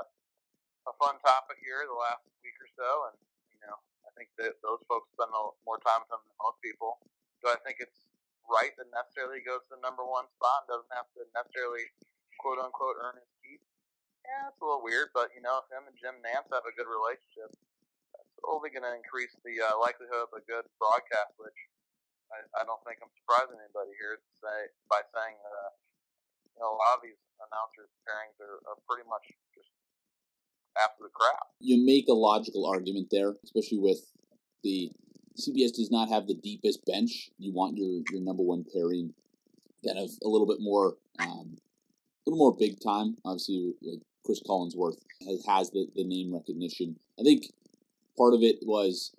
[0.88, 3.16] a fun topic here the last week or so, and
[3.52, 3.76] you know,
[4.08, 5.28] I think that those folks spend
[5.68, 6.96] more time with him than most people.
[7.44, 8.08] Do I think it's
[8.48, 11.92] right that necessarily goes to the number one spot and doesn't have to necessarily
[12.40, 13.60] quote unquote earn his keep?
[14.24, 16.72] Yeah, it's a little weird, but you know, if him and Jim Nantz have a
[16.72, 17.52] good relationship,
[18.44, 21.56] only going to increase the uh, likelihood of a good broadcast, which
[22.28, 24.58] I, I, don't think I'm surprising anybody here to say
[24.90, 25.70] by saying uh,
[26.52, 29.70] you know a lot of these announcers pairings are, are pretty much just
[30.76, 31.54] absolute crap.
[31.62, 34.02] You make a logical argument there, especially with
[34.62, 34.90] the
[35.38, 37.30] CBS does not have the deepest bench.
[37.38, 39.14] You want your your number one pairing
[39.84, 43.16] kind of a little bit more um, a little more big time.
[43.24, 46.96] Obviously, like Cris Collinsworth has, has the, the name recognition.
[47.18, 47.46] I think
[48.16, 49.14] part of it was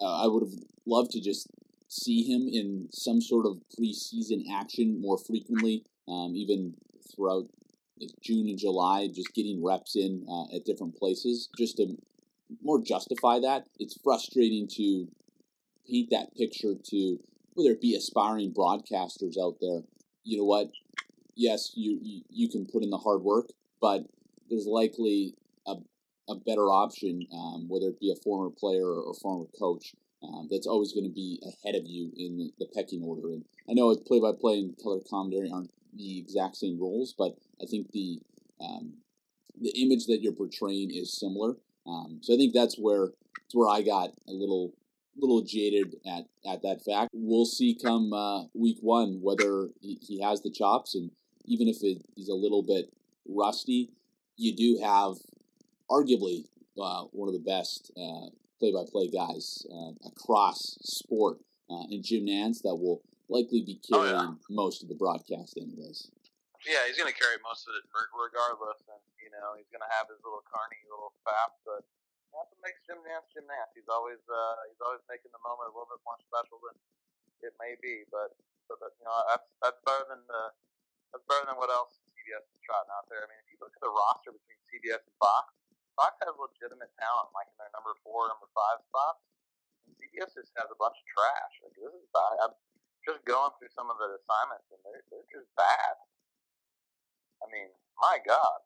[0.00, 1.48] uh, I would have loved to just
[1.88, 6.74] see him in some sort of preseason action more frequently, um, even
[7.14, 7.48] throughout
[8.00, 11.96] like June and July, just getting reps in uh, at different places, just to
[12.62, 13.66] more justify that.
[13.78, 15.08] It's frustrating to
[15.88, 17.18] paint that picture to
[17.54, 19.82] whether it be aspiring broadcasters out there.
[20.24, 20.70] You know what?
[21.34, 23.50] Yes, you you, you can put in the hard work,
[23.80, 24.04] but
[24.48, 25.34] there's likely
[26.30, 30.66] a better option, um, whether it be a former player or, former coach, um, that's
[30.66, 33.32] always going to be ahead of you in the, pecking order.
[33.32, 37.36] And I know play by play and color commentary aren't the exact same roles, but
[37.60, 38.20] I think the
[38.60, 38.94] um,
[39.60, 41.56] the image that you're portraying is similar.
[41.86, 44.72] Um, so I think that's where that's where I got a little
[45.16, 47.10] little jaded at at that fact.
[47.12, 51.10] We'll see come uh, week one whether he, he has the chops, and
[51.46, 51.78] even if
[52.14, 52.92] he's a little bit
[53.26, 53.90] rusty,
[54.36, 55.16] you do have
[55.90, 56.46] arguably
[56.80, 62.62] uh, one of the best uh, play-by-play guys uh, across sport uh, in Jim Nantz
[62.62, 64.54] that will likely be carrying oh, yeah.
[64.54, 66.10] most of the broadcast, anyways.
[66.68, 69.92] Yeah, he's going to carry most of it regardless, and you know he's going to
[69.96, 71.88] have his little carny little fap, but
[72.36, 73.72] that's what makes Jim Nantz Jim Nantz.
[73.72, 76.76] He's always uh, he's always making the moment a little bit more special than
[77.40, 78.36] it may be, but
[78.68, 80.52] but you know that's that's better than the
[81.16, 83.24] that's better than what else CBS is trotting out there.
[83.24, 85.56] I mean, if you look at the roster between CBS and Fox,
[85.98, 89.22] Fox has legitimate talent, like in their number four, number five spots.
[89.98, 91.54] CBS just has a bunch of trash.
[91.62, 92.36] Like this is bad.
[92.46, 92.54] I'm
[93.02, 95.94] just going through some of the assignments, and they're they're just bad.
[97.40, 98.60] I mean, my God.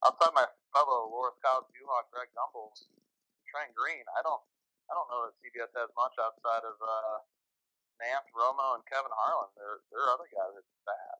[0.00, 2.72] Outside my fellow Loras College Duhawk, Greg Gumbel,
[3.44, 4.40] Trent Green, I don't,
[4.88, 7.20] I don't know that CBS has much outside of uh,
[8.00, 9.52] Nantz, Romo, and Kevin Harlan.
[9.58, 11.16] There, there are other guys that are bad.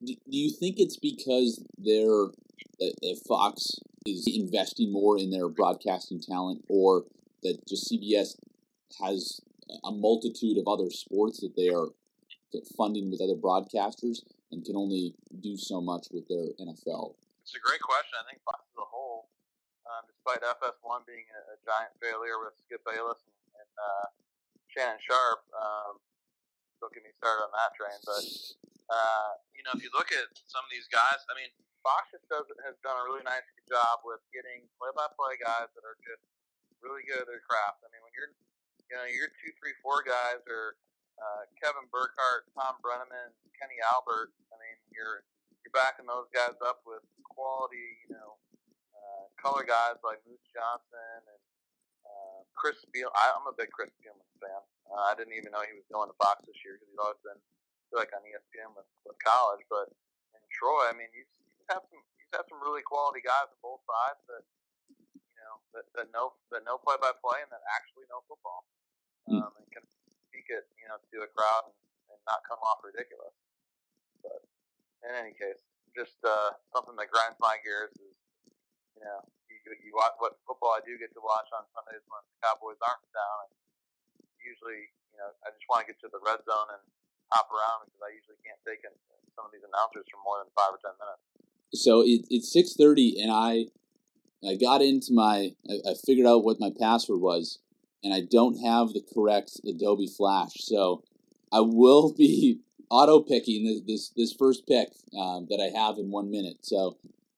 [0.00, 2.32] Do, do you think it's because they're
[2.80, 7.04] uh, Fox is investing more in their broadcasting talent, or
[7.42, 8.36] that just CBS
[9.02, 9.40] has
[9.84, 11.88] a multitude of other sports that they are
[12.76, 17.18] funding with other broadcasters and can only do so much with their NFL?
[17.42, 18.14] It's a great question.
[18.18, 19.28] I think Fox as a whole,
[19.86, 24.06] um, despite FS1 being a, a, giant failure with Skip Bayless and, and uh,
[24.70, 25.98] Shannon Sharpe, um,
[26.82, 27.98] don't get me started on that train.
[28.02, 28.22] But
[28.90, 31.50] uh, you know, if you look at some of these guys, I mean,
[31.86, 35.94] Fox just does, has done a really nice job with getting play-by-play guys that are
[36.02, 36.26] just
[36.82, 37.86] really good at their craft.
[37.86, 38.34] I mean, when you're,
[38.90, 40.74] you know, your two, three, four guys are
[41.22, 44.34] uh, Kevin Burkhardt, Thom Brennaman, Kenny Albert.
[44.50, 45.22] I mean, you're
[45.62, 48.38] you're backing those guys up with quality, you know,
[48.94, 51.42] uh, color guys like Moose Johnston and
[52.06, 53.10] uh, Chris Spiel.
[53.14, 54.62] I, I'm a big Chris Spielman fan.
[54.86, 57.22] Uh, I didn't even know he was going to Fox this year because he's always
[57.26, 57.40] been
[57.94, 59.62] like on ESPN with, with college.
[59.66, 59.90] But
[60.36, 61.30] in Troy, I mean, he's,
[61.66, 64.46] he's had some he's had some really quality guys on both sides that
[65.10, 68.62] you know that, that know that know play by play and that actually know football.
[69.26, 69.42] Hmm.
[69.42, 69.82] Um, and can
[70.30, 71.74] speak it, you know, to a crowd and,
[72.14, 73.34] and not come off ridiculous.
[74.22, 74.46] But
[75.02, 75.66] in any case,
[75.98, 78.14] just uh, something that grinds my gears is,
[78.94, 82.22] you know, you, you watch what football I do get to watch on Sundays when
[82.22, 83.50] the Cowboys aren't down.
[83.50, 83.54] And
[84.38, 86.86] usually, you know, I just want to get to the red zone and
[87.34, 88.94] hop around because I usually can't take in
[89.34, 91.26] some of these announcers for more than five or ten minutes.
[91.74, 93.66] So it, it's six thirty, and I
[94.46, 97.58] I got into my I, I figured out what my password was,
[98.02, 100.52] and I don't have the correct Adobe Flash.
[100.58, 101.02] So
[101.52, 106.10] I will be auto picking this, this, this first pick um, that I have in
[106.10, 106.58] one minute.
[106.62, 106.96] So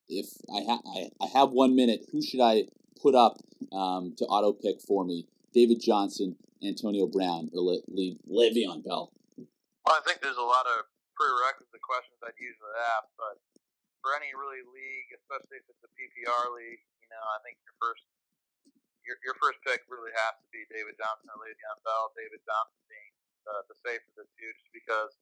[0.09, 2.65] if I, ha- I, I have one minute, who should I
[3.01, 3.39] put up
[3.73, 5.27] um, to auto pick for me?
[5.55, 9.13] David Johnson, Antonio Brown, or Le- Le- Le'Veon Bell?
[9.39, 10.85] Well, I think there's a lot of
[11.17, 13.41] prerequisite questions I'd use usually ask, but
[14.09, 17.77] for any really league, especially if it's a PPR league, you know, I think your
[17.77, 18.01] first
[19.05, 22.13] your, your first pick really has to be David Johnson or Le'Veon Bell.
[22.17, 23.13] David Johnson being
[23.45, 25.13] uh, the safe of the two, just because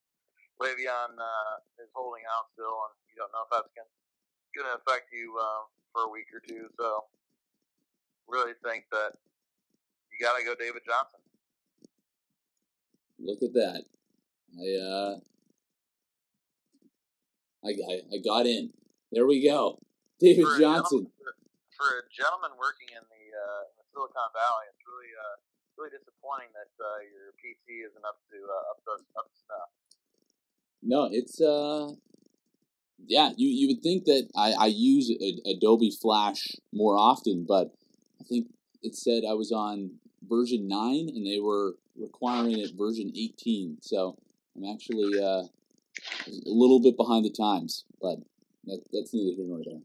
[0.62, 5.10] Le'Veon uh, is holding out still, and you don't know if that's going to affect
[5.10, 6.70] you um, for a week or two.
[6.78, 7.10] So,
[8.30, 9.18] really think that
[10.10, 11.22] you got to go David Johnson.
[13.18, 13.82] Look at that!
[13.82, 15.14] I uh,
[17.66, 18.70] I I, I got in.
[19.10, 19.78] There we go,
[20.20, 21.10] David for Johnson.
[21.18, 21.34] For,
[21.74, 24.70] for, a gentleman working in the uh, Silicon Valley.
[24.70, 25.36] It's really uh,
[25.74, 29.70] really disappointing that uh, your PC isn't up to uh, up to up to snuff.
[30.82, 31.90] No, it's uh,
[33.06, 33.30] yeah.
[33.36, 35.10] You you would think that I I use
[35.46, 37.74] Adobe Flash more often, but
[38.20, 38.48] I think
[38.82, 39.98] it said I was on
[40.28, 43.78] version nine and they were requiring it version eighteen.
[43.80, 44.16] So
[44.56, 45.44] I'm actually uh,
[46.26, 48.18] a little bit behind the times, but
[48.64, 49.80] that, that's neither here nor there.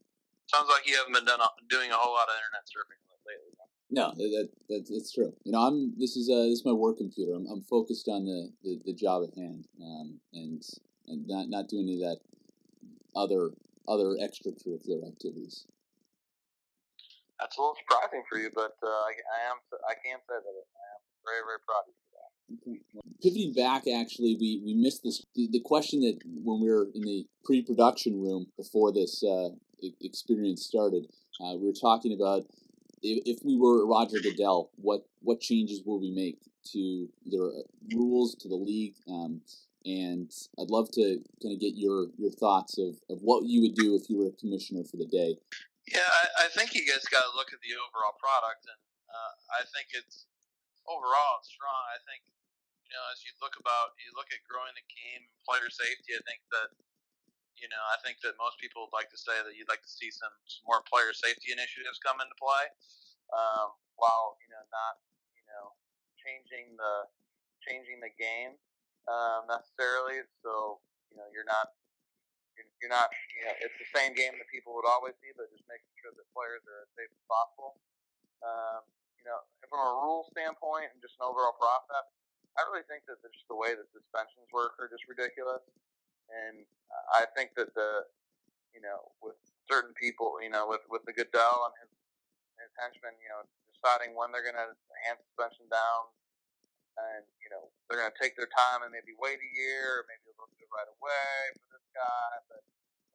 [0.47, 1.39] Sounds like you haven't been done,
[1.70, 3.55] doing a whole lot of internet surfing lately.
[3.91, 5.34] No, that, that that's true.
[5.43, 7.36] You know, I'm this is uh this is my work computer.
[7.36, 10.64] I'm I'm focused on the the, the job at hand, um, and
[11.07, 12.20] and not not doing any of that
[13.16, 13.51] other
[13.88, 15.68] other extracurricular activities.
[17.39, 20.55] That's a little surprising for you, but uh, I, I am I can say that
[20.55, 22.11] I am very very proud of you.
[23.21, 27.01] Pivoting back, actually, we, we missed this the, the question that when we were in
[27.01, 29.49] the pre-production room before this uh,
[30.01, 31.05] experience started,
[31.39, 32.43] uh, we were talking about
[33.01, 36.39] if, if we were Roger Goodell, what what changes will we make
[36.73, 37.63] to the
[37.95, 38.95] rules to the league?
[39.07, 39.41] Um,
[39.85, 43.75] and I'd love to kind of get your your thoughts of, of what you would
[43.75, 45.37] do if you were a commissioner for the day.
[45.87, 49.33] Yeah, I, I think you guys got to look at the overall product, and uh,
[49.57, 50.25] I think it's
[50.89, 51.84] overall it's strong.
[51.91, 52.25] I think
[52.86, 56.15] you know as you look about you look at growing the game and player safety.
[56.17, 56.73] I think that
[57.57, 59.91] you know I think that most people would like to say that you'd like to
[59.91, 62.65] see some, some more player safety initiatives come into play,
[63.34, 65.01] um, while you know not
[65.38, 65.75] you know
[66.21, 67.09] changing the
[67.61, 68.57] changing the game
[69.05, 70.25] um, necessarily.
[70.41, 70.82] So
[71.13, 71.75] you know you're not
[72.82, 75.65] you're not, you know, it's the same game that people would always see, but just
[75.69, 77.77] making sure that players are as safe as possible.
[78.41, 78.82] Um,
[79.22, 82.09] you know, from a rule standpoint and just an overall process,
[82.57, 85.63] I really think that just the way that suspensions work are just ridiculous.
[86.28, 86.65] And
[87.13, 88.09] I think that the,
[88.76, 89.38] you know, with
[89.69, 91.91] certain people, you know, with with the Goodell and his
[92.59, 94.74] his henchmen, you know, deciding when they're going to
[95.07, 96.11] hand suspension down,
[96.99, 100.09] and you know, they're going to take their time and maybe wait a year, or
[100.11, 102.63] maybe they'll do it right away for this guy, but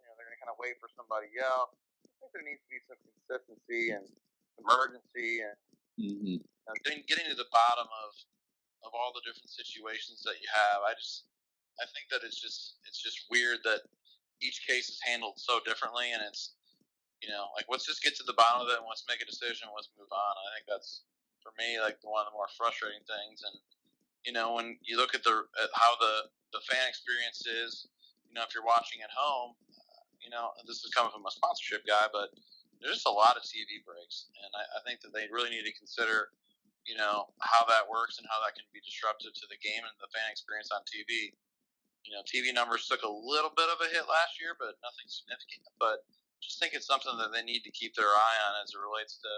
[0.01, 1.73] you know, they're going to kind of wait for somebody else.
[2.05, 4.05] I think there needs to be some consistency and
[4.61, 5.57] emergency and
[5.99, 6.27] mm-hmm.
[6.27, 6.41] you
[6.85, 8.11] getting, getting to the bottom of
[8.85, 10.87] of all the different situations that you have.
[10.87, 11.27] I just
[11.83, 13.85] I think that it's just it's just weird that
[14.41, 16.57] each case is handled so differently, and it's
[17.21, 19.29] you know like let's just get to the bottom of it and let's make a
[19.29, 20.35] decision, let's move on.
[20.37, 21.05] I think that's
[21.41, 23.57] for me like one of the more frustrating things, and
[24.25, 27.89] you know when you look at the at how the the fan experience is,
[28.29, 31.33] you know if you're watching at home, uh, you know this is coming from a
[31.33, 32.33] sponsorship guy, but
[32.81, 35.65] there's just a lot of TV breaks, and I, I think that they really need
[35.65, 36.33] to consider
[36.87, 39.97] you know how that works and how that can be disruptive to the game and
[39.99, 41.35] the fan experience on TV.
[42.07, 45.11] You know, TV numbers took a little bit of a hit last year, but nothing
[45.11, 45.67] significant.
[45.83, 46.07] But
[46.39, 49.19] just think it's something that they need to keep their eye on as it relates
[49.19, 49.31] to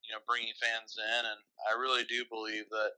[0.00, 1.22] you know bringing fans in.
[1.28, 2.96] And I really do believe that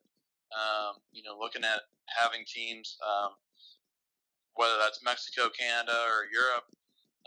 [0.54, 3.34] um, you know looking at having teams, um,
[4.54, 6.70] whether that's Mexico, Canada, or Europe,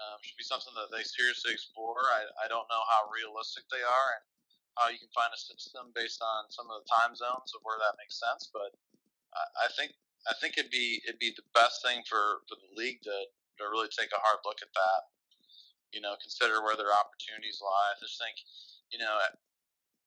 [0.07, 1.99] um, should be something that they seriously explore.
[2.15, 4.23] I, I don't know how realistic they are and
[4.79, 7.79] how you can find a system based on some of the time zones of where
[7.83, 8.47] that makes sense.
[8.47, 8.71] But
[9.35, 9.93] I, I think
[10.27, 13.15] I think it'd be it'd be the best thing for, for the league to,
[13.59, 15.01] to really take a hard look at that.
[15.91, 17.91] You know, consider where their opportunities lie.
[17.91, 18.37] I just think,
[18.93, 19.17] you know,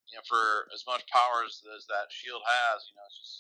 [0.07, 3.35] you know, for as much power as, as that shield has, you know, it's just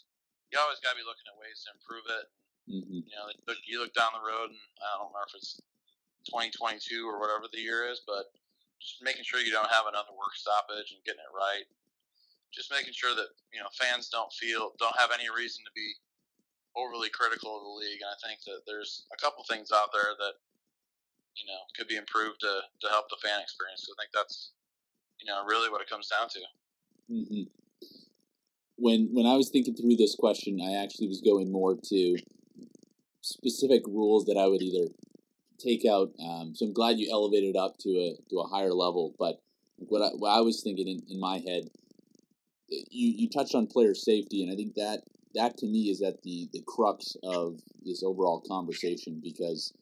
[0.50, 2.26] you always got to be looking at ways to improve it.
[2.68, 3.09] Mm-hmm.
[3.09, 5.57] You know, look you look down the road, and I don't know if it's
[6.26, 8.30] 2022 or whatever the year is, but
[8.82, 11.66] just making sure you don't have another work stoppage and getting it right.
[12.50, 15.94] Just making sure that you know fans don't feel don't have any reason to be
[16.76, 18.00] overly critical of the league.
[18.02, 20.36] And I think that there's a couple things out there that
[21.36, 23.88] you know could be improved to to help the fan experience.
[23.88, 24.52] So I think that's
[25.20, 26.40] you know really what it comes down to.
[27.08, 27.48] Mm-hmm.
[28.76, 32.18] When when I was thinking through this question, I actually was going more to
[33.22, 34.92] specific rules that I would either
[35.62, 36.10] take out.
[36.22, 39.14] Um, so I'm glad you elevated it up to a to a higher level.
[39.18, 39.40] But
[39.76, 41.68] what I, what I was thinking in, in my head,
[42.68, 45.02] you you touched on player safety, and I think that
[45.34, 49.72] that to me is at the the crux of this overall conversation because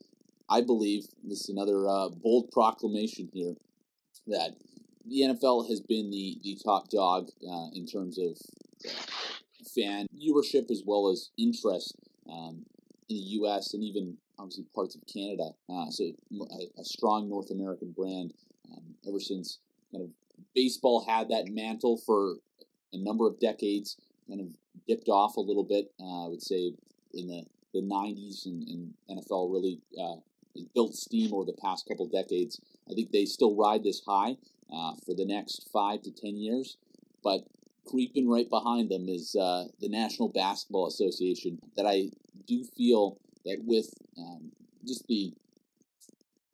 [0.48, 3.54] I believe this is another uh, bold proclamation here
[4.26, 4.56] that
[5.06, 8.36] the NFL has been the the top dog uh, in terms of
[8.86, 9.02] uh,
[9.74, 11.94] fan viewership as well as interest
[12.30, 12.64] um,
[13.08, 13.74] in the U.S.
[13.74, 15.50] and even obviously parts of Canada.
[15.68, 18.32] Uh, so a, a, strong North American brand
[18.72, 19.58] um, ever since
[19.92, 20.10] kind of
[20.54, 22.36] baseball had that mantle for
[22.92, 23.96] a number of decades,
[24.28, 24.48] kind of
[24.88, 25.92] dipped off a little bit.
[26.00, 26.72] Uh, I would say
[27.14, 30.16] in the, the 90s and, and NFL really uh,
[30.74, 32.60] built steam over the past couple decades.
[32.90, 34.36] I think they still ride this high
[34.72, 36.76] uh, for the next five to ten years,
[37.22, 37.40] but
[37.86, 42.10] creeping right behind them is uh, the National Basketball Association that I
[42.46, 44.52] do feel that with um,
[44.86, 45.32] just the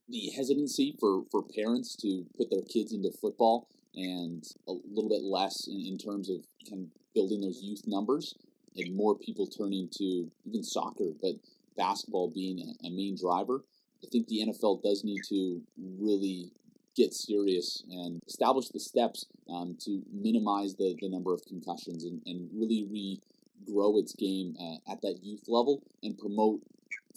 [0.09, 5.22] the hesitancy for, for parents to put their kids into football and a little bit
[5.22, 6.37] less in, in terms of
[6.68, 8.37] kind of building those youth numbers
[8.76, 11.32] and more people turning to even soccer, but
[11.76, 13.64] basketball being a, a main driver.
[14.05, 15.61] I think the NFL does need to
[15.99, 16.53] really
[16.95, 22.22] get serious and establish the steps um, to minimize the, the number of concussions and,
[22.26, 26.61] and really regrow its game uh, at that youth level and promote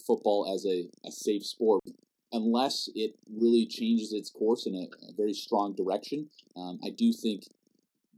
[0.06, 1.84] football as a, a safe sport.
[2.32, 7.12] Unless it really changes its course in a, a very strong direction, um, I do
[7.12, 7.46] think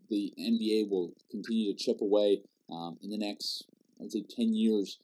[0.09, 3.65] the NBA will continue to chip away um, in the next,
[3.99, 4.99] I would say, 10 years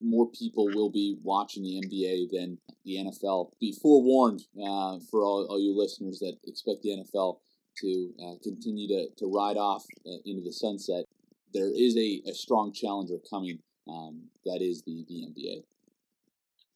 [0.00, 3.50] more people will be watching the NBA than the NFL.
[3.60, 7.38] Be forewarned uh, for all, all you listeners that expect the NFL
[7.78, 11.04] to uh, continue to, to ride off uh, into the sunset.
[11.52, 13.58] There is a, a strong challenger coming.
[13.88, 15.64] Um, that is the, the NBA.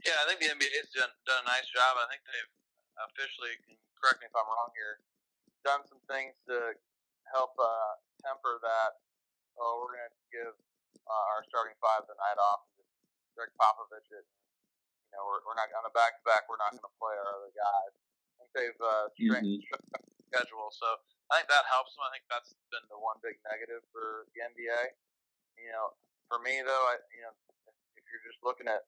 [0.04, 1.96] Yeah, I think the NBA has done, done a nice job.
[1.96, 2.52] I think they've
[3.00, 3.56] officially,
[3.96, 5.00] correct me if I'm wrong here,
[5.64, 6.76] done some things to
[7.32, 9.00] help uh, temper that.
[9.56, 10.54] Oh, we're going to give
[11.08, 12.68] uh, our starting five the night off
[13.32, 14.26] Gregg Popovich it.
[15.08, 16.50] You know, we're, we're not on the back to back.
[16.52, 17.92] We're not going to play our other guys.
[17.94, 20.04] I think they've uh, strengthened mm-hmm.
[20.04, 21.00] the schedule, so
[21.30, 22.04] I think that helps them.
[22.04, 24.80] I think that's been the one big negative for the NBA.
[25.56, 25.94] You know,
[26.26, 27.34] for me though, I you know,
[27.94, 28.84] if you're just looking at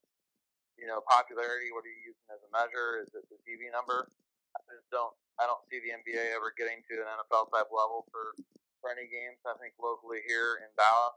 [0.77, 3.01] you know popularity, what are you using as a measure?
[3.01, 4.13] Is it the TV number?
[4.57, 5.13] I just don't.
[5.37, 8.37] I don't see the NBA ever getting to an NFL type level for
[8.81, 9.41] for any games.
[9.45, 11.17] I think locally here in Dallas,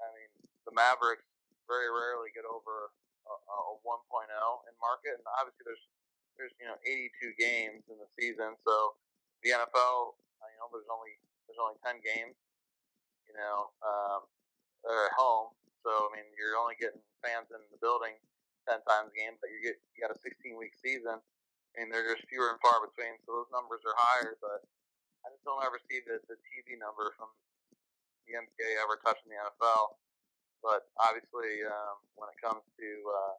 [0.00, 0.30] I mean,
[0.68, 1.24] the Mavericks
[1.68, 2.92] very rarely get over
[3.28, 5.84] a, a 1.0 in market, and obviously there's
[6.36, 8.96] there's you know 82 games in the season, so
[9.44, 10.16] the NFL,
[10.48, 11.12] you know, there's only
[11.46, 12.36] there's only 10 games,
[13.28, 14.24] you know, um,
[14.88, 15.52] at home,
[15.84, 18.16] so I mean you're only getting fans in the building
[18.68, 21.16] 10 times a game, but you get you got a 16 week season,
[21.80, 24.60] and they're just fewer and far between, so those numbers are higher, but
[25.24, 27.32] I just don't ever see the, the TV number from
[28.28, 29.96] the NBA ever touching the NFL.
[30.60, 33.36] But obviously, um, when it comes to uh,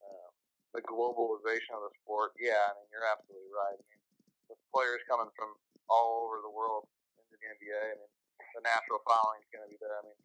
[0.00, 0.28] uh,
[0.72, 3.76] the globalization of the sport, yeah, I mean, you're absolutely right.
[3.76, 4.02] I mean,
[4.46, 5.58] with players coming from
[5.90, 6.86] all over the world
[7.18, 8.12] into the NBA, I mean,
[8.54, 9.94] the natural following is going to be there.
[9.94, 10.20] I mean,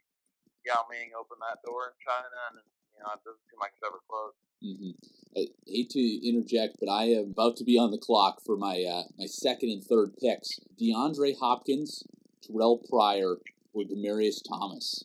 [0.65, 2.61] Yao Ming opened that door in China, and
[2.95, 4.37] you know, it doesn't seem like it's ever closed.
[4.63, 4.95] Mm-hmm.
[5.37, 8.83] I hate to interject, but I am about to be on the clock for my
[8.83, 12.03] uh, my second and third picks: DeAndre Hopkins,
[12.41, 13.35] Terrell Pryor,
[13.73, 15.03] or Demaryius Thomas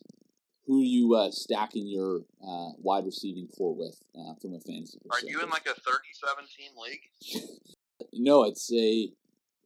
[0.71, 4.99] who are you uh, stacking your uh, wide receiving corps with uh, from a fantasy
[4.99, 5.27] perspective?
[5.27, 7.49] Are you in like a 37 team league?
[8.13, 9.11] no, it's a.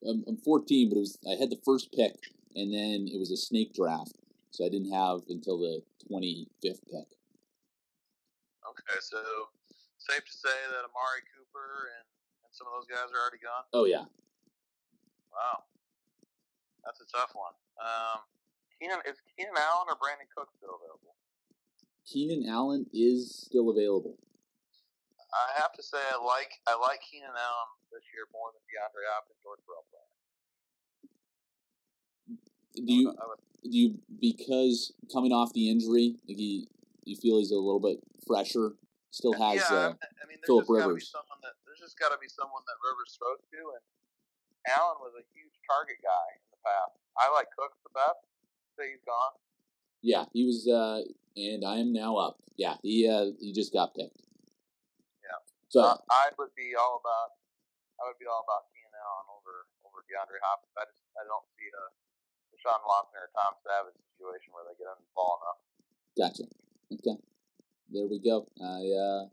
[0.08, 2.16] I'm, I'm 14, but it was I had the first pick,
[2.56, 4.14] and then it was a snake draft,
[4.52, 7.08] so I didn't have until the 25th pick.
[8.76, 9.24] Okay, so
[9.98, 12.06] safe to say that Amari Cooper and,
[12.44, 13.64] and some of those guys are already gone.
[13.72, 14.04] Oh yeah.
[15.32, 15.64] Wow,
[16.84, 17.56] that's a tough one.
[17.80, 18.24] Um,
[18.76, 21.16] Keenan is Keenan Allen or Brandin Cook still available?
[22.04, 24.20] Keenan Allen is still available.
[25.36, 29.04] I have to say I like I like Keenan Allen this year more than DeAndre
[29.12, 30.12] Hopkins or Terrell Pryor.
[32.76, 33.16] Do you
[33.64, 36.68] do you because coming off the injury, like he,
[37.06, 38.76] you feel he's a little bit fresher?
[39.16, 41.08] Still has yeah, uh, I mean, Philip Rivers.
[41.08, 43.84] Someone that, there's just got to be someone that Rivers throws to, and
[44.76, 47.00] Allen was a huge target guy in the past.
[47.16, 48.28] I like Cooks the best
[48.76, 49.34] say he's gone?
[50.04, 51.02] Yeah, he was, uh,
[51.40, 52.38] and I am now up.
[52.60, 54.22] Yeah, he uh, he just got picked.
[55.24, 55.40] Yeah.
[55.72, 57.36] So uh, I would be all about
[58.00, 60.76] I would be all about Keenan Allen over over DeAndre Hopkins.
[60.78, 61.84] I just I don't see a
[62.54, 65.60] Deshaun Watson or Tom Savage situation where they get him the ball enough.
[66.16, 66.46] Gotcha.
[66.94, 67.18] Okay.
[67.92, 68.48] There we go.
[68.62, 69.30] I uh,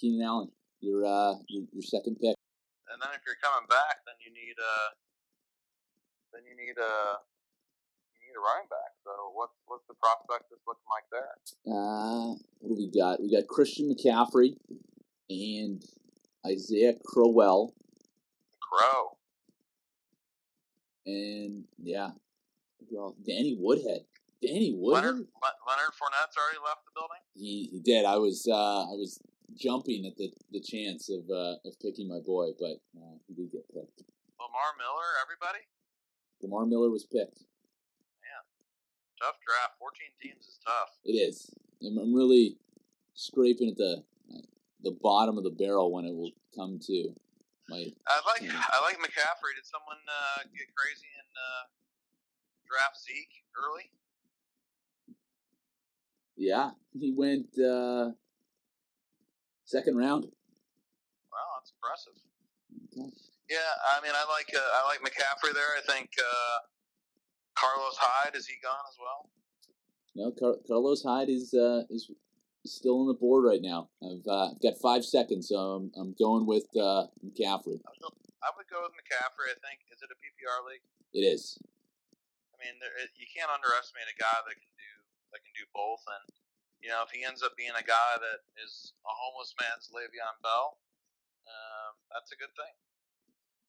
[0.00, 2.36] Keenan Allen, your uh, your, your second pick.
[2.90, 4.90] And then if you're coming back, then you need a uh,
[6.32, 7.16] then you need a uh,
[8.30, 8.94] need a running back.
[9.04, 11.34] So what's what's the prospect that's looking like there?
[11.66, 13.20] Uh, what do we got?
[13.20, 14.56] We got Christian McCaffrey
[15.28, 15.82] and
[16.46, 17.74] Isaiah Crowell.
[18.60, 19.18] Crow.
[21.06, 22.10] And yeah,
[22.90, 24.04] well, Danny Woodhead.
[24.42, 25.04] Danny Woodhead.
[25.04, 25.26] Leonard,
[25.68, 27.20] Leonard Fournette's already left the building.
[27.34, 28.04] He, he did.
[28.04, 29.20] I was uh, I was
[29.56, 33.52] jumping at the, the chance of uh, of picking my boy, but uh, he did
[33.52, 34.02] get picked.
[34.40, 35.64] Lamar Miller, everybody.
[36.42, 37.44] Lamar Miller was picked
[38.24, 38.40] Yeah.
[39.20, 39.76] tough draft.
[39.78, 40.96] Fourteen teams is tough.
[41.04, 41.52] It is.
[41.84, 42.56] I'm really
[43.14, 44.02] scraping at the
[44.82, 47.12] the bottom of the barrel when it will come to
[47.68, 47.84] my.
[48.08, 48.56] I like team.
[48.56, 49.52] I like McCaffrey.
[49.52, 51.62] Did someone uh, get crazy and uh,
[52.64, 53.92] draft Zeke early?
[56.40, 58.16] Yeah, he went uh,
[59.66, 60.24] second round.
[60.24, 62.16] Wow, that's impressive.
[62.96, 63.12] Okay.
[63.50, 65.76] Yeah, I mean, I like uh, I like McCaffrey there.
[65.76, 66.58] I think uh,
[67.52, 69.28] Carlos Hyde is he gone as well?
[70.16, 72.10] No, Car- Carlos Hyde is uh, is
[72.64, 73.90] still on the board right now.
[74.00, 77.84] I've uh, got five seconds, so I'm, I'm going with uh, McCaffrey.
[78.40, 79.52] I would go with McCaffrey.
[79.52, 79.84] I think.
[79.92, 80.86] Is it a PPR league?
[81.12, 81.60] It is.
[82.56, 84.69] I mean, there, you can't underestimate a guy that can
[85.32, 86.02] that can do both.
[86.06, 86.24] And
[86.82, 90.36] you know, if he ends up being a guy that is a homeless man's Le'Veon
[90.42, 90.80] Bell,
[91.46, 92.74] um, that's a good thing.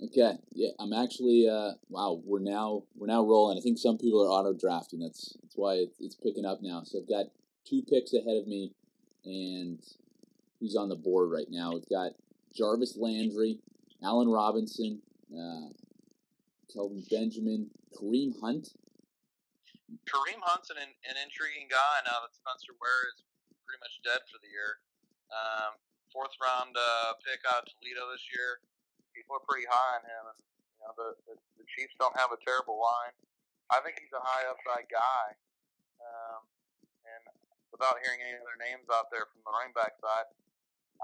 [0.02, 2.22] Okay, yeah, I'm actually uh, wow.
[2.26, 3.58] We're now we're now rolling.
[3.58, 5.00] I think some people are auto drafting.
[5.00, 6.82] That's that's why it, it's picking up now.
[6.84, 7.26] So I've got
[7.70, 8.74] two picks ahead of me,
[9.26, 9.80] and
[10.60, 11.74] who's on the board right now?
[11.74, 12.14] We've got
[12.56, 13.60] Jarvis Landry,
[14.04, 15.02] Allen Robinson,
[15.32, 15.70] uh,
[16.74, 18.70] Kelvin Benjamin, Kareem Hunt.
[20.08, 23.24] Kareem Hunt's an, an intriguing guy now that Spencer Ware is
[23.68, 24.80] pretty much dead for the year.
[25.32, 25.80] Um,
[26.12, 28.60] fourth round uh, pick out of Toledo this year
[29.14, 32.32] people are pretty high on him, and you know the, the the Chiefs don't have
[32.32, 33.14] a terrible line.
[33.72, 35.26] I think he's a high upside guy,
[36.04, 36.44] um,
[37.08, 37.24] and
[37.72, 40.28] without hearing any other names out there from the running back side,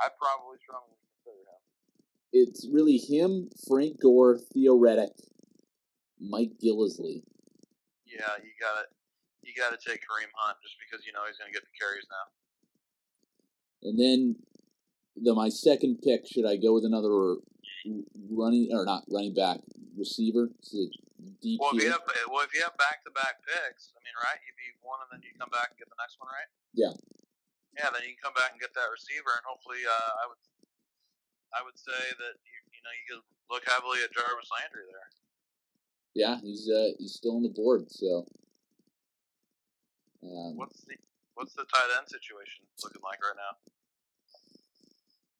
[0.03, 1.61] I'd probably strongly consider him.
[2.35, 4.75] It's really him, Frank Gore, Theo
[6.19, 7.23] Mike Gillislee.
[8.17, 8.89] Yeah, you got it.
[9.45, 11.75] You got to take Kareem Hunt just because you know he's going to get the
[11.77, 12.25] carries now.
[13.85, 14.41] And then
[15.13, 17.37] the my second pick, should I go with another
[18.33, 19.61] running or not running back
[19.97, 20.49] receiver.
[21.57, 24.37] Well, if you have well, if you have back to back picks, I mean, right?
[24.45, 26.49] You'd be one, and then you come back and get the next one, right?
[26.77, 26.93] Yeah.
[27.77, 30.41] Yeah, then you can come back and get that receiver, and hopefully, uh, I would,
[31.53, 35.09] I would say that you, you know you could look heavily at Jarvis Landry there.
[36.17, 37.85] Yeah, he's uh, he's still on the board.
[37.91, 38.25] So,
[40.25, 40.97] um, what's the
[41.35, 43.53] what's the tight end situation looking like right now?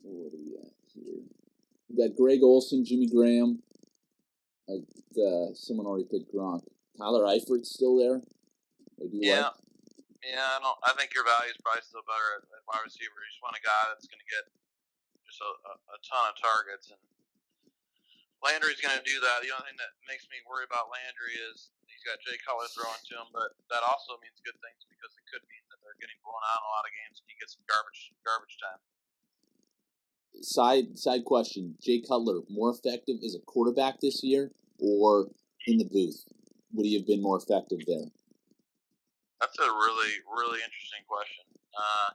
[0.06, 1.26] What are we at here?
[1.90, 3.64] We got Greg Olsen, Jimmy Graham.
[4.70, 4.86] Uh,
[5.18, 6.62] uh, someone already picked Gronk.
[6.94, 8.22] Tyler Eifert's still there.
[9.02, 9.50] Do yeah.
[9.50, 9.66] Like.
[10.22, 10.78] Yeah, I don't.
[10.86, 13.18] I think your value is probably still better at, at wide receiver.
[13.18, 14.46] You just want a guy that's going to get
[15.26, 17.02] just a, a, a, ton of targets, and
[18.46, 19.42] Landry's going to do that.
[19.42, 23.02] The only thing that makes me worry about Landry is he's got Jay Cutler throwing
[23.10, 26.18] to him, but that also means good things because it could mean that they're getting
[26.22, 28.82] blown out in a lot of games and he gets some garbage garbage time
[30.42, 35.28] side side question: Jay Cutler more effective as a quarterback this year, or
[35.66, 36.24] in the booth?
[36.74, 38.12] Would he have been more effective there?
[39.40, 41.46] That's a really really interesting question.
[41.78, 42.10] Uh,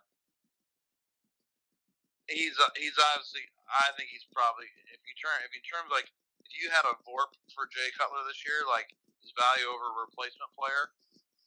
[2.28, 3.42] he's uh, he's obviously.
[3.72, 6.12] I think he's probably if you turn if you terms like
[6.44, 8.92] if you had a VORP for Jay Cutler this year, like
[9.24, 10.92] his value over a replacement player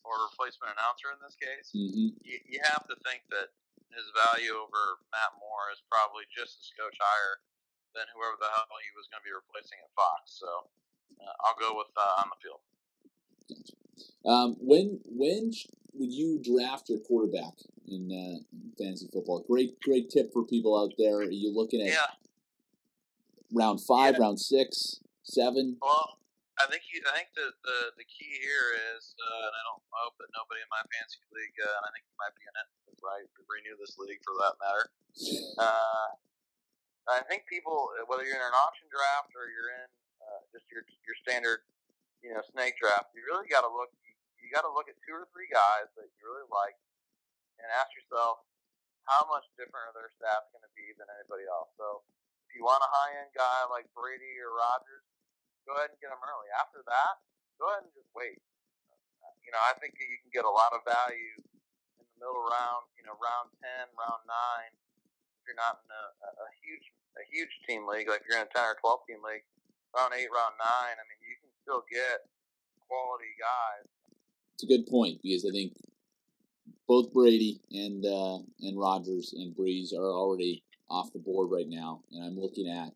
[0.02, 2.18] or replacement announcer in this case, mm-hmm.
[2.26, 3.54] you, you have to think that
[3.94, 7.42] his value over Matt Moore is probably just a scotch higher
[7.94, 10.36] than whoever the hell he was going to be replacing at Fox.
[10.36, 10.68] So
[11.22, 12.62] uh, I'll go with uh, on the field.
[14.26, 15.54] Um, when when
[15.98, 17.56] would you draft your quarterback
[17.88, 18.39] in, uh,
[18.78, 19.43] fantasy football?
[19.48, 21.24] Great great tip for people out there.
[21.24, 22.12] Are you looking at yeah.
[23.52, 24.24] round five, yeah.
[24.24, 25.78] round six, seven?
[25.82, 26.20] Well,
[26.60, 29.84] I think you, I think the, the, the key here is, uh, and I don't
[29.91, 32.48] I hope that nobody in my fantasy league, uh, and I think you might be
[32.48, 32.68] in it,
[33.04, 33.28] right?
[33.48, 34.86] Renew this league for that matter.
[35.60, 36.08] Uh,
[37.12, 39.89] I think people, whether you're in an auction draft or you're in
[40.24, 41.64] uh, just your your standard,
[42.24, 43.91] you know, snake draft, you really got to look.
[44.46, 46.78] You, got to look at two or three guys that you really like,
[47.58, 48.46] and ask yourself,
[49.10, 51.74] how much different are their stats going to be than anybody else?
[51.82, 52.06] So,
[52.46, 55.06] if you want a high end guy like Brady or Rodgers
[55.66, 56.50] go ahead and get them early.
[56.54, 57.14] After that,
[57.58, 58.39] go ahead and just wait.
[59.41, 61.38] You know, I think you can get a lot of value
[62.02, 62.89] in the middle round.
[62.98, 64.74] You know, round ten, round nine.
[65.38, 66.86] If you're not in a, a huge
[67.18, 69.46] a huge team league, like you're in a ten or twelve team league,
[69.93, 70.98] round eight, round nine.
[70.98, 72.26] I mean, you can still get
[72.89, 73.86] quality guys.
[74.56, 75.74] It's a good point because I think
[76.88, 82.01] both Brady and uh, and Rodgers and Brees are already off the board right now,
[82.12, 82.93] and I'm looking at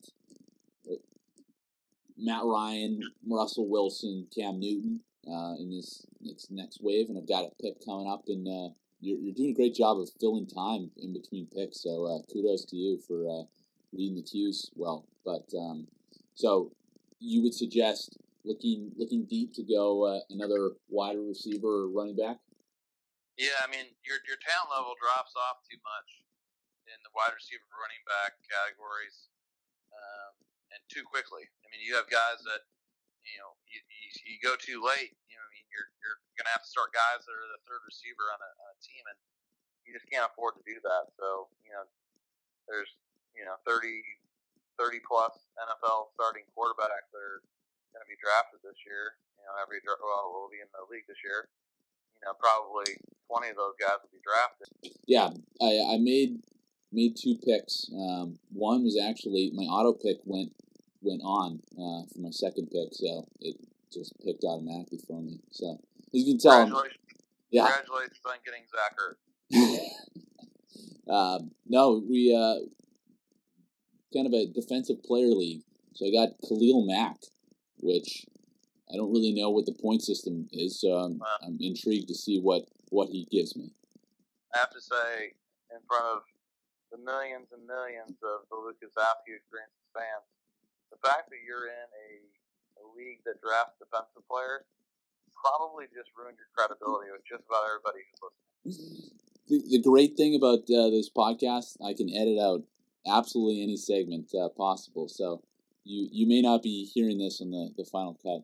[2.20, 7.46] Matt Ryan, Russell Wilson, Cam Newton uh, in this next, next wave, and I've got
[7.46, 10.92] a pick coming up, and uh, you're, you're doing a great job of filling time
[10.98, 11.82] in between picks.
[11.82, 13.44] So uh, kudos to you for uh,
[13.94, 15.06] reading the cues well.
[15.24, 15.88] But um,
[16.36, 16.72] so
[17.20, 22.38] you would suggest looking looking deep to go uh, another wider receiver or running back.
[23.38, 26.10] Yeah, I mean your your talent level drops off too much
[26.90, 29.30] in the wide receiver running back categories.
[29.90, 30.40] Um,
[30.74, 31.46] and too quickly.
[31.66, 32.66] I mean, you have guys that
[33.26, 35.18] you know you, you, you go too late.
[35.30, 37.82] You know, I mean, you're you're gonna have to start guys that are the third
[37.86, 39.18] receiver on a, on a team, and
[39.86, 41.10] you just can't afford to do that.
[41.18, 41.86] So you know,
[42.70, 42.90] there's
[43.34, 44.02] you know 30,
[44.78, 47.42] 30 plus NFL starting quarterbacks that are
[47.94, 49.18] going to be drafted this year.
[49.40, 51.50] You know, every well will be in the league this year.
[52.22, 54.68] You know, probably twenty of those guys will be drafted.
[55.08, 55.32] Yeah,
[55.62, 56.44] I, I made
[56.92, 57.90] made two picks.
[57.94, 60.52] Um, one was actually my auto pick went
[61.02, 63.56] went on uh, for my second pick, so it
[63.92, 65.40] just picked automatically for me.
[65.52, 65.80] So
[66.12, 67.00] you can tell, Congratulations,
[67.52, 67.66] yeah.
[67.66, 69.24] congratulations on getting Zach Ertz.
[71.10, 72.66] um, no, we uh,
[74.14, 75.62] kind of a defensive player league.
[75.94, 77.18] So I got Khalil Mack,
[77.82, 78.26] which
[78.92, 80.80] I don't really know what the point system is.
[80.82, 81.38] So I'm, Wow.
[81.46, 83.70] I'm intrigued to see what what he gives me.
[84.54, 85.38] I have to say,
[85.70, 86.24] in front of
[86.92, 90.26] the millions and millions of the Lucas Askew experiences fans,
[90.90, 92.10] the fact that you're in a,
[92.82, 94.66] a league that drafts defensive players
[95.38, 98.34] probably just ruined your credibility with just about everybody who's
[98.66, 99.14] listening.
[99.48, 102.66] The, the great thing about uh, this podcast, I can edit out
[103.06, 105.08] absolutely any segment uh, possible.
[105.08, 105.42] So
[105.84, 108.42] you you may not be hearing this in the, the final cut.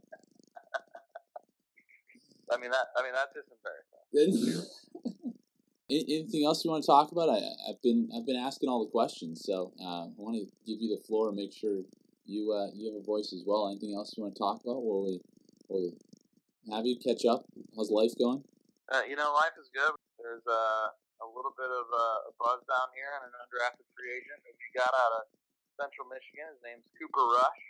[2.51, 2.87] I mean that.
[2.97, 3.95] I mean that's just embarrassing.
[4.15, 4.65] Any-
[5.87, 7.29] Anything else you want to talk about?
[7.29, 7.37] I,
[7.69, 10.89] I've been I've been asking all the questions, so uh, I want to give you
[10.89, 11.85] the floor and make sure
[12.25, 13.69] you uh, you have a voice as well.
[13.69, 14.81] Anything else you want to talk about?
[14.81, 15.21] Will we,
[15.69, 17.45] will we have you catch up?
[17.77, 18.41] How's life going?
[18.89, 19.93] Uh, you know, life is good.
[20.17, 20.89] There's uh,
[21.21, 24.57] a little bit of uh, a buzz down here on an undrafted free agent that
[24.57, 25.23] we got out of
[25.75, 26.47] Central Michigan.
[26.55, 27.63] His name's Cooper Rush.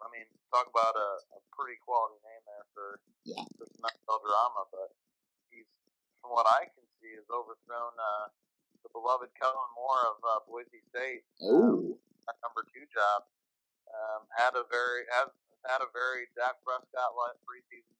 [0.00, 2.86] I mean, talk about a, a pretty quality name there for
[3.28, 3.44] Yeah.
[3.60, 4.96] for some NFL drama, but
[5.52, 5.68] he's,
[6.24, 8.32] from what I can see, has overthrown uh,
[8.80, 11.28] the beloved Kellen Moore of uh, Boise State.
[11.44, 13.28] Oh, That number two job.
[13.90, 15.28] Um, had a very has
[15.66, 17.92] had a very Dak Prescott like preseason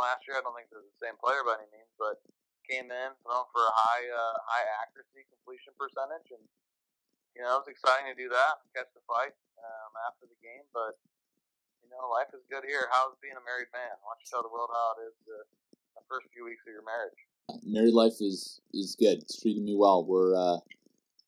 [0.00, 0.40] last year.
[0.40, 2.24] I don't think they're the same player by any means, but
[2.64, 6.40] came in thrown for a high uh, high accuracy completion percentage, and
[7.34, 10.66] you know it was exciting to do that catch the fight um, after the game.
[10.74, 10.98] But
[11.82, 12.90] you know life is good here.
[12.90, 13.94] How's being a married man?
[14.02, 15.40] Why don't you tell the world how it is the,
[15.98, 17.18] the first few weeks of your marriage?
[17.64, 19.18] married life is is good.
[19.22, 20.04] It's treating me well.
[20.04, 20.58] We're uh,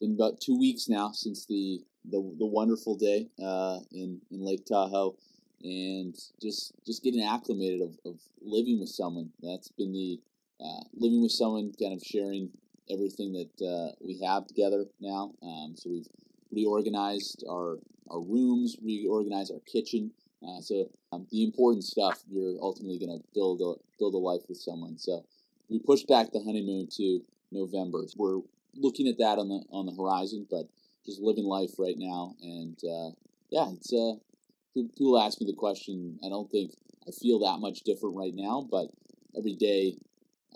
[0.01, 4.65] been about two weeks now since the the, the wonderful day uh, in in Lake
[4.67, 5.17] Tahoe,
[5.63, 9.31] and just just getting acclimated of, of living with someone.
[9.43, 10.21] That's been the
[10.61, 12.51] uh, living with someone, kind of sharing
[12.91, 15.33] everything that uh, we have together now.
[15.43, 16.09] Um, so we've
[16.51, 17.79] reorganized our
[18.11, 20.13] our rooms, reorganized our kitchen.
[20.47, 24.43] Uh, so um, the important stuff you're ultimately going to build a build a life
[24.49, 24.99] with someone.
[24.99, 25.25] So
[25.69, 27.21] we pushed back the honeymoon to
[27.51, 28.03] November.
[28.17, 28.41] We're
[28.75, 30.67] looking at that on the on the horizon, but
[31.07, 32.35] just living life right now.
[32.43, 33.11] And uh,
[33.51, 34.15] yeah, it's uh,
[34.75, 36.19] people ask me the question.
[36.25, 36.73] I don't think
[37.07, 38.89] I feel that much different right now, but
[39.37, 39.97] every day,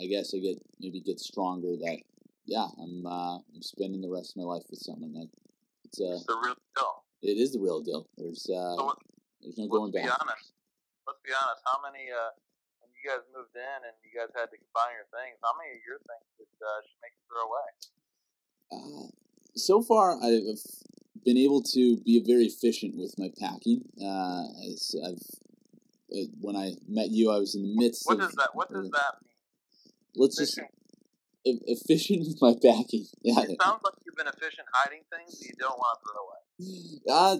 [0.00, 1.76] I guess I get maybe get stronger.
[1.76, 1.98] That
[2.46, 5.28] yeah, I'm uh, I'm spending the rest of my life with someone that
[5.84, 7.04] it's uh, It's the real deal.
[7.22, 8.08] it is the real deal.
[8.16, 8.98] There's uh, So what-
[9.42, 10.18] there's no going let's be back.
[10.20, 10.52] honest.
[11.06, 11.62] Let's be honest.
[11.66, 12.34] How many, uh,
[12.80, 15.78] when you guys moved in and you guys had to combine your things, how many
[15.78, 17.68] of your things did uh, she make you throw away?
[18.74, 19.06] Uh,
[19.54, 20.58] so far, I've
[21.24, 23.82] been able to be very efficient with my packing.
[24.02, 25.22] Uh, as I've
[26.40, 28.20] when I met you, I was in the midst What of.
[28.20, 28.50] does that?
[28.54, 29.92] What does that mean?
[30.16, 30.72] Let's just Efficient.
[30.74, 30.75] e-
[31.66, 33.06] efficient with my packing.
[33.22, 36.22] Yeah, It sounds like you've been efficient hiding things that you don't want to throw
[36.26, 37.00] away.
[37.08, 37.36] uh,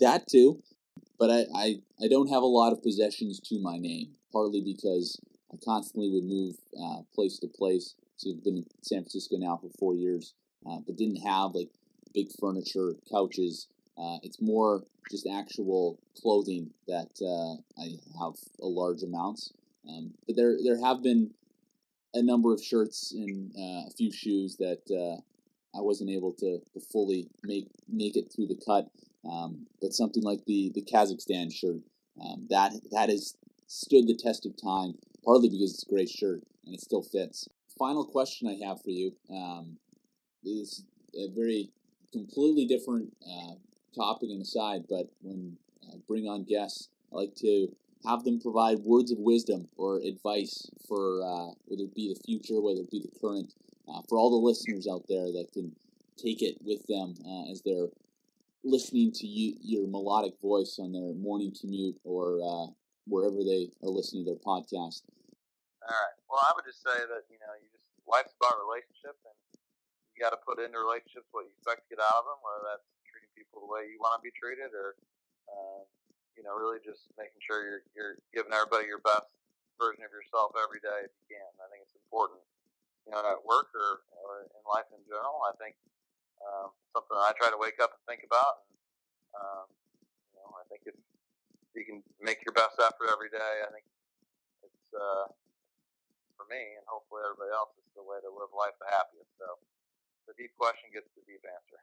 [0.00, 0.62] that too.
[1.18, 5.20] But I, I, I don't have a lot of possessions to my name, partly because
[5.52, 7.94] I constantly would move uh, place to place.
[8.16, 10.34] So I've been in San Francisco now for four years,
[10.66, 11.68] uh, but didn't have like
[12.14, 13.66] big furniture, couches.
[13.98, 19.52] Uh, it's more just actual clothing that uh, I have a large amounts.
[19.88, 21.30] Um, but there there have been
[22.14, 25.20] a number of shirts and uh, a few shoes that uh,
[25.76, 28.90] I wasn't able to, to fully make make it through the cut.
[29.30, 31.80] Um, but something like the the Kazakhstan shirt
[32.20, 33.36] um, that that has
[33.66, 34.94] stood the test of time,
[35.24, 37.48] partly because it's a great shirt and it still fits.
[37.78, 39.78] Final question I have for you um,
[40.44, 40.84] is
[41.14, 41.70] a very
[42.12, 43.54] completely different uh,
[43.94, 45.56] topic and aside, but when
[45.88, 47.68] I bring on guests, I like to
[48.06, 52.60] have them provide words of wisdom or advice for uh, whether it be the future,
[52.60, 53.52] whether it be the current,
[53.88, 55.74] uh, for all the listeners out there that can
[56.16, 57.88] take it with them uh, as they're
[58.64, 62.68] listening to you, your melodic voice on their morning commute or uh,
[63.06, 65.02] wherever they are listening to their podcast.
[65.80, 66.16] All right.
[66.28, 69.36] Well, I would just say that you know, you just life's about relationships, and
[70.12, 72.76] you got to put into relationships what you expect to get out of them, whether
[72.76, 75.00] that's treating people the way you want to be treated, or
[75.48, 75.82] uh,
[76.36, 79.28] you know, really just making sure you're you're giving everybody your best
[79.80, 81.50] version of yourself every day if you can.
[81.60, 82.40] I think it's important,
[83.08, 85.40] you know, at work or or in life in general.
[85.44, 85.74] I think
[86.44, 88.64] um, something I try to wake up and think about.
[88.68, 88.76] And,
[89.36, 89.66] um,
[90.32, 90.96] you know, I think if
[91.76, 93.86] you can make your best effort every day, I think
[94.64, 95.28] it's uh,
[96.36, 99.30] for me, and hopefully everybody else, it's the way to live life the happiest.
[99.36, 99.60] So
[100.28, 101.80] the deep question gets the deep answer.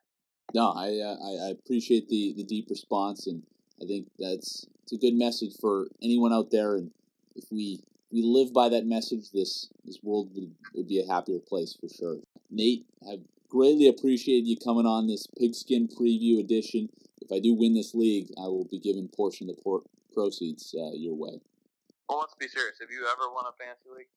[0.56, 3.44] No, I, uh, I I appreciate the the deep response, and
[3.82, 6.76] I think that's it's a good message for anyone out there.
[6.76, 6.92] And
[7.36, 11.40] if we we live by that message, this this world would, would be a happier
[11.40, 12.18] place for sure.
[12.50, 13.20] Nate, have
[13.50, 16.90] greatly appreciated you coming on this pigskin preview edition.
[17.22, 20.74] If I do win this league, I will be giving portion of the por- proceeds
[20.78, 21.42] uh, your way.
[22.08, 22.78] Well, let's be serious.
[22.80, 24.08] Have you ever won a fantasy league?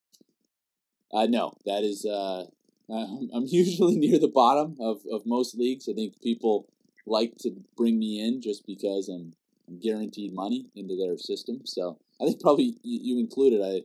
[1.13, 2.05] Uh, no, that is.
[2.07, 2.45] Uh,
[2.89, 5.89] I'm usually near the bottom of, of most leagues.
[5.89, 6.69] I think people
[7.07, 9.35] like to bring me in just because I'm
[9.79, 11.61] guaranteed money into their system.
[11.65, 13.61] So I think probably you, you included.
[13.63, 13.83] I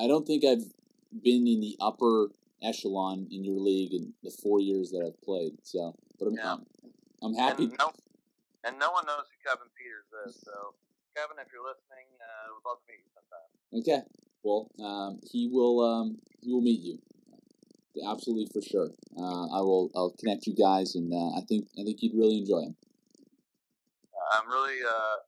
[0.00, 0.64] I don't think I've
[1.22, 2.28] been in the upper
[2.62, 5.52] echelon in your league in the four years that I've played.
[5.62, 6.52] So, but I'm Yeah.
[6.52, 6.66] I'm,
[7.22, 7.64] I'm happy.
[7.64, 7.92] And no,
[8.64, 10.42] and no one knows who Kevin Peters is.
[10.42, 10.74] So,
[11.16, 13.48] Kevin, if you're listening, uh, would love to meet you sometime.
[13.80, 14.02] Okay.
[14.42, 16.98] Well, um, he will um, he will meet you.
[18.06, 18.90] Absolutely for sure.
[19.16, 19.90] Uh, I will.
[19.96, 22.76] I'll connect you guys, and uh, I think I think you'd really enjoy him.
[24.32, 24.82] I'm really.
[24.82, 25.22] Uh,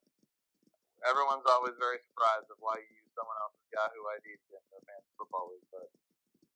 [1.07, 4.77] everyone's always very surprised of why you use someone else's Yahoo ID to get into
[4.79, 5.87] a fantasy football league, but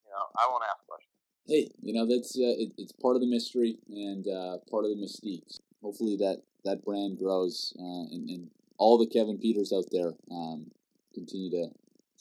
[0.07, 1.15] you know, I won't ask questions.
[1.47, 4.95] Hey, you know that's uh, it, it's part of the mystery and uh, part of
[4.95, 5.59] the mystique.
[5.83, 10.71] Hopefully that that brand grows, uh, and, and all the Kevin Peters out there um,
[11.15, 11.71] continue to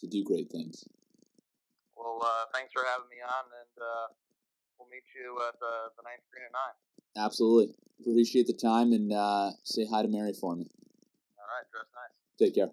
[0.02, 0.86] to do great things.
[1.94, 4.08] Well, uh, thanks for having me on, and uh,
[4.78, 6.74] we'll meet you at the, the ninth screen at nine.
[7.18, 10.70] Absolutely appreciate the time, and uh, say hi to Mary for me.
[11.38, 12.12] All right, dress nice.
[12.40, 12.72] Take care.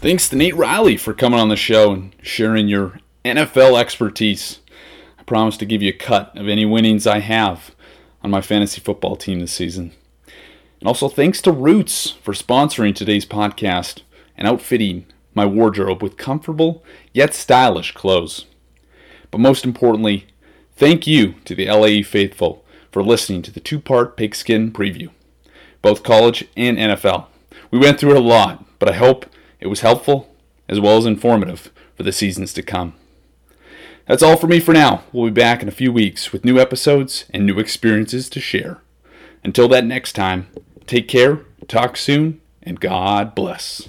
[0.00, 4.60] Thanks to Nate Riley for coming on the show and sharing your NFL expertise.
[5.18, 7.74] I promise to give you a cut of any winnings I have
[8.22, 9.92] on my fantasy football team this season.
[10.80, 14.02] And also thanks to Roots for sponsoring today's podcast
[14.36, 18.46] and outfitting my wardrobe with comfortable yet stylish clothes.
[19.30, 20.26] But most importantly,
[20.76, 25.10] thank you to the LAE faithful for listening to the two part pigskin preview,
[25.82, 27.26] both college and NFL.
[27.70, 29.26] We went through it a lot, but I hope
[29.58, 30.32] it was helpful
[30.68, 32.94] as well as informative for the seasons to come.
[34.06, 35.02] That's all for me for now.
[35.12, 38.80] We'll be back in a few weeks with new episodes and new experiences to share.
[39.42, 40.48] Until that next time,
[40.86, 43.88] take care, talk soon, and God bless.